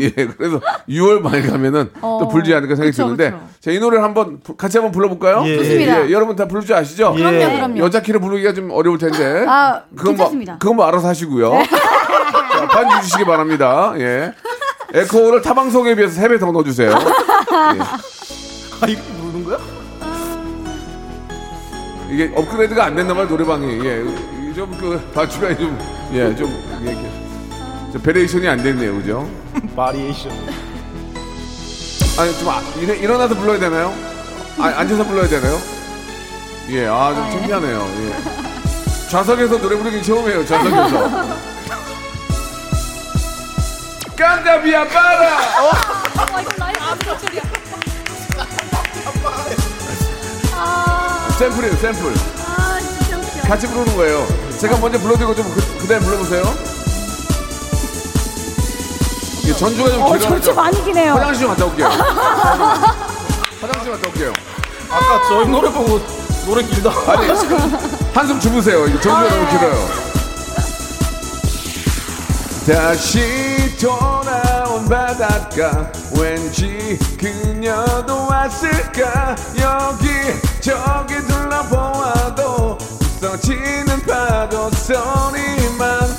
예, 0.00 0.10
그래서 0.10 0.60
6월 0.88 1.20
말 1.20 1.42
가면은 1.42 1.90
또 2.00 2.26
불지 2.28 2.52
않을까 2.52 2.74
생각이 2.74 2.90
그쵸, 2.90 3.04
드는데. 3.04 3.32
자, 3.60 3.70
이 3.70 3.78
노래를 3.78 4.02
한번 4.02 4.40
부- 4.42 4.56
같이 4.56 4.78
한번 4.78 4.90
불러볼까요? 4.90 5.44
예. 5.46 5.56
좋습니다. 5.58 6.06
예, 6.08 6.10
여러분 6.12 6.34
다 6.34 6.48
부를 6.48 6.62
줄 6.62 6.74
아시죠? 6.74 7.14
예. 7.18 7.22
그럼요, 7.22 7.54
그럼요. 7.56 7.78
여자 7.78 8.00
키를 8.02 8.18
부르기가 8.20 8.52
좀 8.52 8.70
어려울 8.72 8.98
텐데. 8.98 9.44
아, 9.48 9.82
그건 9.96 10.16
괜찮습니다. 10.16 10.52
뭐, 10.54 10.58
그건 10.58 10.76
뭐 10.76 10.86
알아서 10.86 11.06
하시고요. 11.08 11.52
자, 12.52 12.66
반주 12.68 13.02
주시기 13.02 13.24
바랍니다. 13.24 13.92
예. 13.98 14.32
에코를 14.94 15.42
타방송에 15.42 15.94
비해서 15.94 16.20
3배 16.20 16.38
더 16.40 16.50
넣어주세요. 16.52 16.90
아 18.80 18.86
이거 18.86 19.02
부르는 19.20 19.44
거야? 19.44 19.58
이게 22.10 22.32
업그레이드가 22.34 22.84
안 22.84 22.94
됐나 22.96 23.14
봐요, 23.14 23.26
노래방이. 23.26 23.84
예. 23.84 24.04
좀 24.54 24.70
그, 24.78 24.98
반주가 25.12 25.54
좀, 25.56 25.78
예, 26.14 26.34
좀, 26.34 26.48
예, 26.86 26.90
이렇게. 26.92 27.10
좀 27.92 28.00
variation이 28.02 28.48
안 28.48 28.62
됐네요, 28.62 28.94
그죠? 28.96 29.28
variation. 29.76 30.32
아니, 32.18 32.38
좀, 32.38 32.48
아, 32.48 32.62
일, 32.80 32.88
일어나서 32.88 33.34
불러야 33.34 33.58
되나요? 33.58 33.92
아, 34.58 34.66
앉아서 34.78 35.04
불러야 35.04 35.28
되나요? 35.28 35.58
예, 36.70 36.86
아, 36.86 37.12
좀 37.14 37.30
창피하네요. 37.32 37.78
예. 37.80 39.08
좌석에서 39.10 39.58
노래 39.60 39.76
부르기 39.76 40.02
처음이에요, 40.02 40.46
좌석에서. 40.46 41.46
깐다비아 44.16 44.84
빠라! 44.88 45.36
어? 45.60 45.72
샘플이에요, 51.38 51.76
샘플. 51.76 52.14
같이 53.46 53.66
부르는 53.68 53.94
거예요. 53.96 54.26
제가 54.58 54.78
먼저 54.78 54.98
불러드리고 54.98 55.34
좀 55.34 55.44
그, 55.54 55.78
그 55.78 55.86
다음에 55.86 56.04
불러보세요. 56.04 56.42
예, 59.44 59.52
전주가 59.52 59.90
좀 59.90 60.02
어, 60.02 60.06
길어가지고. 60.06 60.28
전주 60.30 60.54
많이 60.54 60.84
기네요. 60.84 61.12
화장실 61.14 61.42
좀 61.46 61.50
갔다 61.54 61.64
올게요. 61.66 61.86
화장실 63.60 63.92
갔다 63.92 64.08
올게요. 64.08 64.32
아까 64.90 65.28
저희 65.28 65.46
노래 65.48 65.70
보고 65.70 66.00
노래 66.46 66.62
길다. 66.64 66.90
아니, 67.06 67.28
한숨 68.14 68.40
주무세요. 68.40 68.86
이거 68.88 69.00
전주가 69.00 69.28
너무 69.28 69.46
길어요. 69.50 69.88
다시 72.66 73.55
돌아온 73.78 74.88
바닷가 74.88 75.90
왠지 76.18 76.98
그녀도 77.18 78.26
왔을까 78.26 79.36
여기 79.60 80.08
저기 80.60 81.14
둘러보아도 81.26 82.78
부서지는 82.78 84.00
파도 84.06 84.70
소리만 84.70 86.16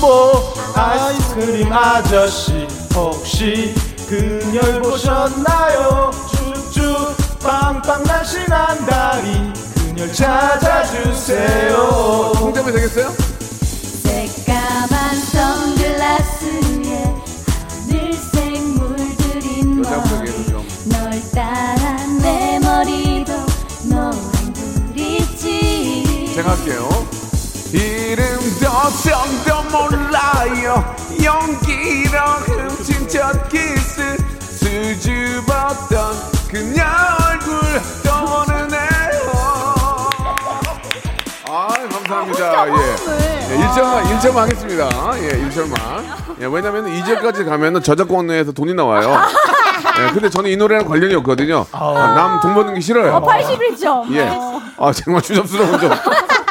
뭐 0.00 0.54
아이스크림 0.74 1.70
아저씨 1.72 2.66
혹시 2.94 3.74
그녀를 4.08 4.80
보셨나요? 4.82 6.10
쭉쭉 6.32 7.40
빵빵 7.40 8.02
날씬한 8.04 8.86
다리 8.86 9.52
그녀를 9.74 10.12
찾아주세요. 10.12 11.74
홍점이 12.40 12.72
되겠어요? 12.72 13.39
할게요. 26.50 26.88
이름도 27.72 28.66
성도 28.90 29.62
몰라요. 29.70 30.96
용기로 31.22 32.18
훔친 32.18 33.08
첫 33.08 33.48
키스 33.48 34.16
수줍었던 34.58 36.14
그녀 36.50 36.82
얼굴 37.30 37.60
떠오르네요. 38.04 38.80
아 41.48 41.68
감사합니다. 41.68 42.68
예. 42.68 42.72
예, 43.50 43.56
1점만, 43.56 44.02
1점 44.18 44.34
하겠습니다. 44.34 44.88
예, 45.22 45.28
1점만. 45.48 45.76
예, 46.40 46.46
왜냐면 46.46 46.86
2절까지 46.86 47.44
가면은 47.44 47.80
저작권에서 47.82 48.52
돈이 48.52 48.74
나와요. 48.74 49.16
예, 50.00 50.12
근데 50.12 50.28
저는 50.28 50.50
이 50.50 50.56
노래랑 50.56 50.86
관련이 50.88 51.14
없거든요. 51.16 51.66
아, 51.72 52.12
남 52.16 52.40
돈 52.40 52.54
버는 52.54 52.74
게 52.74 52.80
싫어요. 52.80 53.20
81점. 53.20 54.12
예. 54.14 54.28
아, 54.78 54.92
정말 54.92 55.22
추접스러운 55.22 55.78
점. 55.78 55.90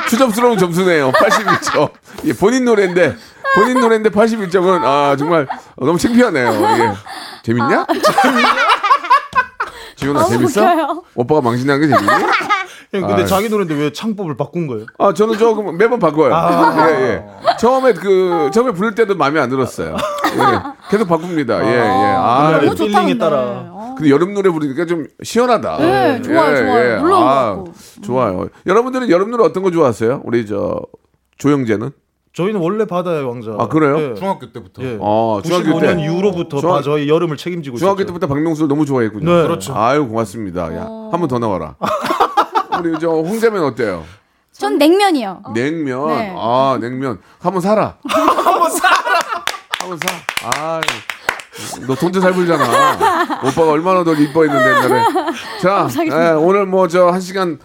추접스러운 0.10 0.58
점수네요. 0.58 1.12
81점. 1.12 1.92
예, 2.26 2.34
본인 2.34 2.66
노래인데, 2.66 3.16
본인 3.56 3.80
노래인데 3.80 4.10
81점은, 4.10 4.84
아, 4.84 5.16
정말 5.18 5.48
너무 5.78 5.98
창피하네요. 5.98 6.48
예. 6.52 6.94
재밌냐? 7.44 7.86
지훈아, 9.96 10.20
너무 10.22 10.30
재밌어? 10.32 10.62
웃겨요. 10.62 11.04
오빠가 11.16 11.42
망신한 11.42 11.80
게 11.82 11.88
재밌니? 11.88 12.08
형, 12.92 13.02
근데 13.02 13.22
아유. 13.22 13.28
자기 13.28 13.50
노래인데 13.50 13.76
왜 13.76 13.92
창법을 13.94 14.36
바꾼 14.36 14.66
거예요? 14.66 14.88
아, 14.98 15.14
저는 15.14 15.38
조금 15.38 15.78
매번 15.78 16.00
바꿔요. 16.00 16.32
예, 16.90 17.04
예. 17.04 17.26
처음에 17.60 17.94
그, 17.94 18.50
처음에 18.52 18.72
부를 18.72 18.96
때도 18.96 19.16
마음에 19.16 19.40
안 19.40 19.50
들었어요. 19.50 19.96
예. 19.96 20.40
계속 20.90 21.08
바꿉니다. 21.08 21.64
예, 21.68 21.72
예. 21.76 21.80
아, 22.18 22.50
너무 22.54 22.66
너무 22.66 22.76
좋다 22.76 22.84
필링에 23.02 23.14
근데. 23.14 23.18
따라. 23.20 23.36
어. 24.00 24.02
근데 24.02 24.10
여름 24.12 24.34
노래 24.34 24.50
부르니까 24.50 24.86
좀 24.86 25.08
시원하다. 25.22 25.78
네, 25.78 26.22
좋아요, 26.22 26.56
좋아요. 26.58 27.02
물러온 27.02 27.22
것 27.22 27.28
같고. 27.28 27.74
좋아요. 28.04 28.48
여러분들은 28.66 29.10
여름 29.10 29.32
노래 29.32 29.44
어떤 29.44 29.62
거 29.64 29.72
좋아하세요? 29.72 30.22
우리 30.24 30.46
저 30.46 30.80
조영재는? 31.38 31.92
저희는 32.34 32.62
원래 32.62 32.86
바다의 32.86 33.24
왕자. 33.28 33.56
아, 33.58 33.68
그래요? 33.68 34.00
예. 34.00 34.14
중학교 34.14 34.52
때부터. 34.52 34.84
예. 34.84 34.98
어, 35.02 35.42
중학교 35.44 35.72
95년 35.72 35.98
때. 35.98 36.04
이후로부터 36.04 36.60
중학- 36.60 36.84
저희 36.84 37.10
여름을 37.10 37.36
책임지고 37.38 37.78
중학교 37.78 38.02
있었죠. 38.02 38.08
때부터 38.14 38.28
박명수를 38.28 38.68
너무 38.70 38.86
좋아했군요. 38.86 39.26
네. 39.26 39.42
그렇죠. 39.44 39.74
아유 39.76 40.08
고맙습니다. 40.08 40.74
야, 40.76 40.82
한번 41.12 41.28
더 41.28 41.40
나와라. 41.40 41.76
우리 42.80 42.98
저 43.00 43.10
홍자면 43.10 43.64
어때요? 43.64 44.04
전 44.54 44.78
냉면이요. 44.78 45.42
냉면. 45.54 46.08
네. 46.10 46.34
아 46.38 46.78
냉면. 46.80 47.20
한번 47.40 47.62
사라. 47.62 47.98
한번 48.08 48.70
사라. 48.72 48.96
한번 49.80 49.98
사. 49.98 50.62
아유. 50.64 50.82
너 51.88 51.96
돈도 51.96 52.20
잘 52.20 52.34
벌잖아. 52.34 52.64
오빠가 53.44 53.72
얼마나 53.72 54.04
널 54.04 54.20
이뻐했는데 54.20 54.70
옛날에. 54.70 55.02
자, 55.62 55.88
예, 56.06 56.30
오늘 56.32 56.66
뭐 56.66 56.88
저 56.88 57.12
한 57.12 57.20
시간 57.22 57.60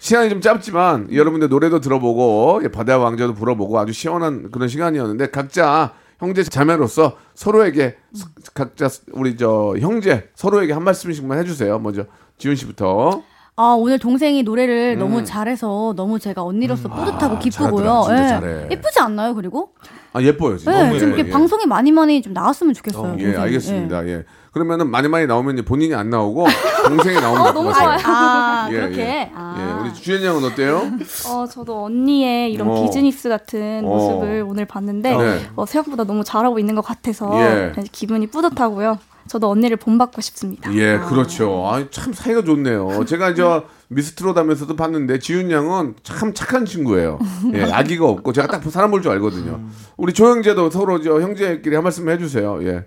시간이 0.00 0.28
좀 0.30 0.40
짧지만 0.40 1.08
여러분들 1.12 1.48
노래도 1.48 1.80
들어보고 1.80 2.60
예, 2.64 2.68
바다의 2.68 3.00
왕자도 3.02 3.34
불어보고 3.34 3.78
아주 3.78 3.92
시원한 3.92 4.50
그런 4.50 4.68
시간이었는데 4.68 5.30
각자 5.30 5.92
형제 6.20 6.42
자매로서 6.42 7.16
서로에게 7.34 7.96
스- 8.12 8.26
각자 8.54 8.88
스- 8.88 9.02
우리 9.12 9.36
저 9.36 9.74
형제 9.80 10.30
서로에게 10.34 10.72
한 10.72 10.84
말씀씩만 10.84 11.38
해주세요. 11.38 11.78
먼저 11.78 12.04
지훈 12.38 12.54
씨부터. 12.56 13.22
아 13.56 13.74
오늘 13.76 13.98
동생이 13.98 14.44
노래를 14.44 14.94
음. 14.96 14.98
너무 15.00 15.24
잘해서 15.24 15.92
너무 15.96 16.20
제가 16.20 16.44
언니로서 16.44 16.88
뿌듯하고 16.88 17.36
아, 17.36 17.38
기쁘고요. 17.40 18.04
잘하더라, 18.06 18.48
예. 18.48 18.68
예쁘지 18.70 19.00
않나요? 19.00 19.34
그리고 19.34 19.72
아 20.12 20.22
예뻐요. 20.22 20.56
진짜. 20.56 20.70
네, 20.72 20.84
너무 20.86 20.98
좀 20.98 21.08
예, 21.10 21.14
이렇게 21.14 21.28
예. 21.28 21.32
방송에 21.32 21.66
많이 21.66 21.92
많이 21.92 22.22
좀 22.22 22.32
나왔으면 22.32 22.74
좋겠어요. 22.74 23.16
예, 23.18 23.22
동생이. 23.24 23.36
알겠습니다. 23.36 24.06
예. 24.08 24.24
그러면은 24.52 24.90
많이 24.90 25.06
많이 25.08 25.26
나오면 25.26 25.64
본인이 25.66 25.94
안 25.94 26.08
나오고 26.10 26.46
동생이 26.88 27.20
나오면 27.20 27.44
될것 27.44 27.54
너무. 27.54 27.72
좋아요. 27.74 27.98
아, 28.04 28.68
예, 28.70 28.74
그렇게. 28.74 29.00
예. 29.00 29.30
아. 29.34 29.56
예, 29.58 29.82
우리 29.82 29.94
주연 29.94 30.24
양은 30.24 30.44
어때요? 30.44 30.90
어, 31.28 31.46
저도 31.46 31.84
언니의 31.84 32.52
이런 32.52 32.68
어. 32.70 32.82
비즈니스 32.82 33.28
같은 33.28 33.82
어. 33.84 33.88
모습을 33.88 34.44
오늘 34.48 34.64
봤는데 34.64 35.16
네. 35.16 35.40
어, 35.54 35.66
생각보다 35.66 36.04
너무 36.04 36.24
잘하고 36.24 36.58
있는 36.58 36.74
것 36.74 36.80
같아서 36.82 37.30
예. 37.40 37.72
기분이 37.92 38.28
뿌듯하고요. 38.28 38.98
저도 39.28 39.50
언니를 39.50 39.76
본받고 39.76 40.22
싶습니다. 40.22 40.72
예, 40.74 40.98
그렇죠. 41.06 41.68
아, 41.70 41.84
참 41.90 42.14
사이가 42.14 42.42
좋네요. 42.44 43.04
제가 43.04 43.30
이제 43.30 43.42
미스트롯 43.88 44.36
하면서도 44.36 44.76
봤는데 44.76 45.18
지훈 45.18 45.50
양은 45.50 45.94
참 46.02 46.34
착한 46.34 46.64
친구예요. 46.66 47.18
예, 47.54 47.62
아기가 47.72 48.06
없고 48.06 48.32
제가 48.32 48.46
딱 48.48 48.62
사람 48.70 48.90
볼 48.90 49.02
줄 49.02 49.10
알거든요. 49.12 49.60
우리 49.96 50.12
조형제도 50.12 50.70
서로 50.70 51.00
저 51.00 51.20
형제끼리 51.20 51.74
한 51.74 51.82
말씀 51.84 52.08
해주세요. 52.08 52.58
예. 52.66 52.86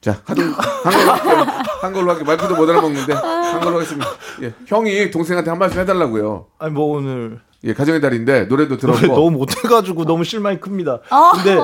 자, 0.00 0.18
하던 0.24 0.52
한 0.52 0.92
걸로 0.92 1.10
할게요. 1.12 1.46
한 1.82 1.92
걸로 1.92 2.08
할게요. 2.10 2.24
말투도 2.26 2.56
못 2.56 2.68
알아먹는데 2.70 3.12
한 3.12 3.60
걸로 3.60 3.76
하겠습니다. 3.76 4.06
예, 4.42 4.54
형이 4.66 5.10
동생한테 5.10 5.50
한 5.50 5.58
말씀 5.58 5.78
해달라고요. 5.80 6.46
아니 6.58 6.72
뭐 6.72 6.96
오늘 6.96 7.40
예, 7.64 7.74
가정의 7.74 8.00
달인데 8.00 8.44
노래도 8.46 8.78
노래 8.78 8.98
들었고. 8.98 9.14
너무 9.14 9.30
못해가지고 9.38 10.06
너무 10.06 10.24
실망이 10.24 10.58
큽니다. 10.58 11.00
근데 11.34 11.58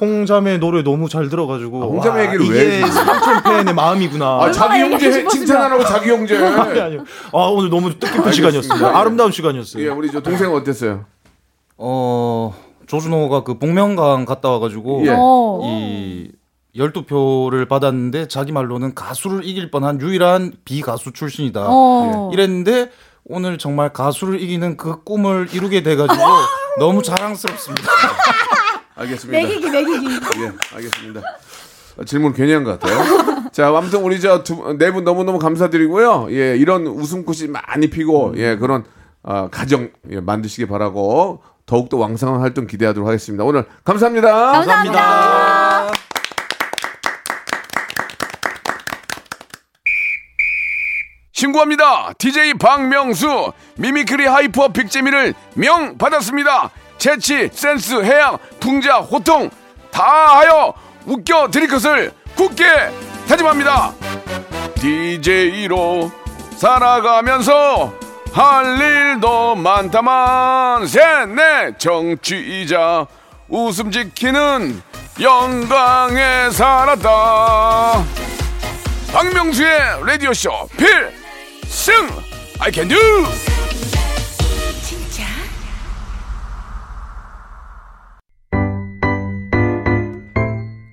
홍자매 0.00 0.58
노래 0.58 0.82
너무 0.82 1.08
잘 1.08 1.28
들어가지고 1.28 1.82
아, 1.82 1.86
홍자매 1.86 2.26
와, 2.26 2.32
얘기를 2.34 2.50
왜 2.54 2.64
이게 2.76 2.82
해? 2.82 2.86
삼촌 2.90 3.42
팬의 3.42 3.74
마음이구나. 3.74 4.26
아, 4.26 4.50
자기 4.52 4.80
형제 4.80 5.10
해- 5.10 5.26
칭찬하라고 5.28 5.84
자기 5.84 6.10
형제. 6.10 6.36
아니 6.36 6.80
아니요. 6.80 7.04
아 7.32 7.38
오늘 7.50 7.70
너무 7.70 7.96
뜻깊은. 7.98 8.32
시간이었습니다. 8.32 8.88
예. 8.88 8.92
아름다운 8.94 9.30
시간이었어요. 9.32 9.84
예, 9.84 9.88
우리 9.88 10.10
저 10.10 10.20
동생은 10.20 10.54
어땠어요? 10.56 11.04
어 11.76 12.54
조준호가 12.86 13.44
그 13.44 13.58
복면가왕 13.58 14.24
갔다 14.24 14.50
와가지고 14.50 15.02
예. 15.06 15.14
어. 15.16 15.60
이 15.64 16.30
열두 16.76 17.04
표를 17.04 17.66
받았는데 17.66 18.26
자기 18.28 18.50
말로는 18.52 18.94
가수를 18.94 19.44
이길 19.44 19.70
뻔한 19.70 20.00
유일한 20.00 20.52
비가수 20.64 21.12
출신이다. 21.12 21.66
어. 21.68 22.30
이랬는데 22.32 22.90
오늘 23.26 23.56
정말 23.58 23.92
가수를 23.92 24.40
이기는 24.40 24.76
그 24.76 25.02
꿈을 25.02 25.48
이루게 25.52 25.82
돼가지고 25.82 26.20
너무 26.78 27.02
자랑스럽습니다. 27.02 27.88
알겠습니다. 28.96 29.38
매기기 29.48 29.70
매기기. 29.70 30.06
예, 30.42 30.52
알겠습니다. 30.76 31.20
아, 32.00 32.04
질문 32.04 32.32
괜히 32.32 32.52
한 32.52 32.64
것 32.64 32.78
같아요. 32.78 33.50
자, 33.52 33.68
아무튼 33.68 34.00
우리 34.02 34.20
저네 34.20 34.90
분 34.92 35.04
너무 35.04 35.24
너무 35.24 35.38
감사드리고요. 35.38 36.28
예, 36.30 36.56
이런 36.56 36.86
웃음꽃이 36.86 37.48
많이 37.48 37.88
피고, 37.88 38.34
예, 38.36 38.56
그런, 38.56 38.84
아, 39.22 39.48
가정, 39.50 39.90
예, 40.10 40.20
만드시기 40.20 40.66
바라고, 40.66 41.42
더욱더 41.66 41.96
왕성한 41.98 42.40
활동 42.40 42.66
기대하도록 42.66 43.06
하겠습니다. 43.08 43.44
오늘 43.44 43.64
감사합니다. 43.84 44.52
감사합니다. 44.52 45.92
신고합니다. 51.32 52.12
DJ 52.18 52.54
박명수 52.54 53.52
미미크리 53.76 54.24
하이퍼 54.26 54.68
빅재미를 54.68 55.34
명 55.54 55.98
받았습니다. 55.98 56.70
재치, 57.04 57.50
센스, 57.52 58.02
해양, 58.02 58.38
풍자, 58.58 58.96
호통 58.96 59.50
다 59.90 60.38
하여 60.38 60.72
웃겨 61.04 61.50
드릴 61.50 61.68
것을 61.68 62.10
굳게 62.34 62.64
다짐합니다. 63.28 63.92
DJ로 64.76 66.10
살아가면서 66.56 67.92
할 68.32 68.80
일도 68.80 69.54
많다만 69.54 70.86
셋넷 70.86 71.78
정취이자 71.78 73.06
웃음 73.50 73.90
지키는 73.90 74.82
영광에 75.20 76.48
살았다. 76.52 78.02
박명수의 79.12 79.78
라디오쇼 80.06 80.68
필승 80.78 82.08
I 82.60 82.72
can 82.72 82.88
do 82.88 82.96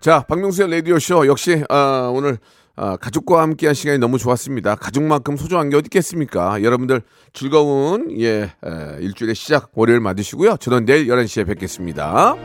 자, 0.00 0.24
박명수의 0.28 0.70
라디오쇼 0.70 1.26
역시 1.26 1.64
아, 1.68 2.10
오늘 2.14 2.38
아, 2.76 2.96
가족과 2.96 3.42
함께한 3.42 3.74
시간이 3.74 3.98
너무 3.98 4.18
좋았습니다. 4.18 4.76
가족만큼 4.76 5.36
소중한 5.36 5.68
게 5.68 5.76
어디 5.76 5.86
있겠습니까? 5.86 6.62
여러분들 6.62 7.02
즐거운 7.32 8.16
예 8.20 8.42
에, 8.42 8.50
일주일의 9.00 9.34
시작 9.34 9.70
월요일 9.74 9.98
맞으시고요. 10.00 10.58
저는 10.58 10.84
내일 10.84 11.08
11시에 11.08 11.44
뵙겠습니다. 11.46 12.36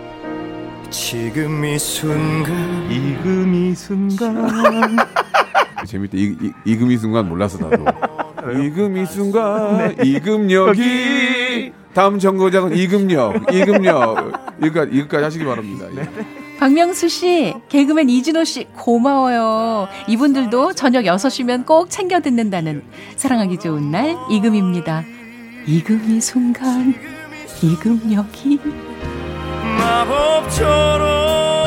지금 0.89 1.63
이 1.65 1.77
순간 1.77 2.89
지금 2.89 3.53
이 3.53 3.75
순간 3.75 4.97
재밌다. 5.85 6.17
이, 6.17 6.35
이, 6.41 6.51
이금 6.65 6.91
이 6.91 6.97
순간 6.97 7.29
몰라서 7.29 7.59
나도. 7.59 7.85
이금 8.63 8.97
이 8.97 9.05
순간 9.05 9.95
이금역이 10.03 11.71
다음 11.93 12.17
정거장은 12.17 12.75
이금역 12.75 13.53
이금역 13.53 14.57
이거까지, 14.63 14.97
이거까지 14.97 15.23
하시기 15.23 15.45
바랍니다. 15.45 15.85
예. 15.95 16.42
박명수 16.63 17.09
씨, 17.09 17.53
개그맨 17.67 18.07
이진호 18.09 18.45
씨 18.45 18.63
고마워요. 18.73 19.89
이분들도 20.07 20.71
저녁 20.71 21.03
6시면 21.03 21.65
꼭 21.65 21.89
챙겨 21.89 22.21
듣는다는 22.21 22.83
사랑하기 23.17 23.59
좋은 23.59 23.91
날 23.91 24.15
이금입니다. 24.29 25.03
이금이 25.67 26.21
순간 26.21 26.95
이금역이 27.61 28.61
마법처럼 29.77 31.62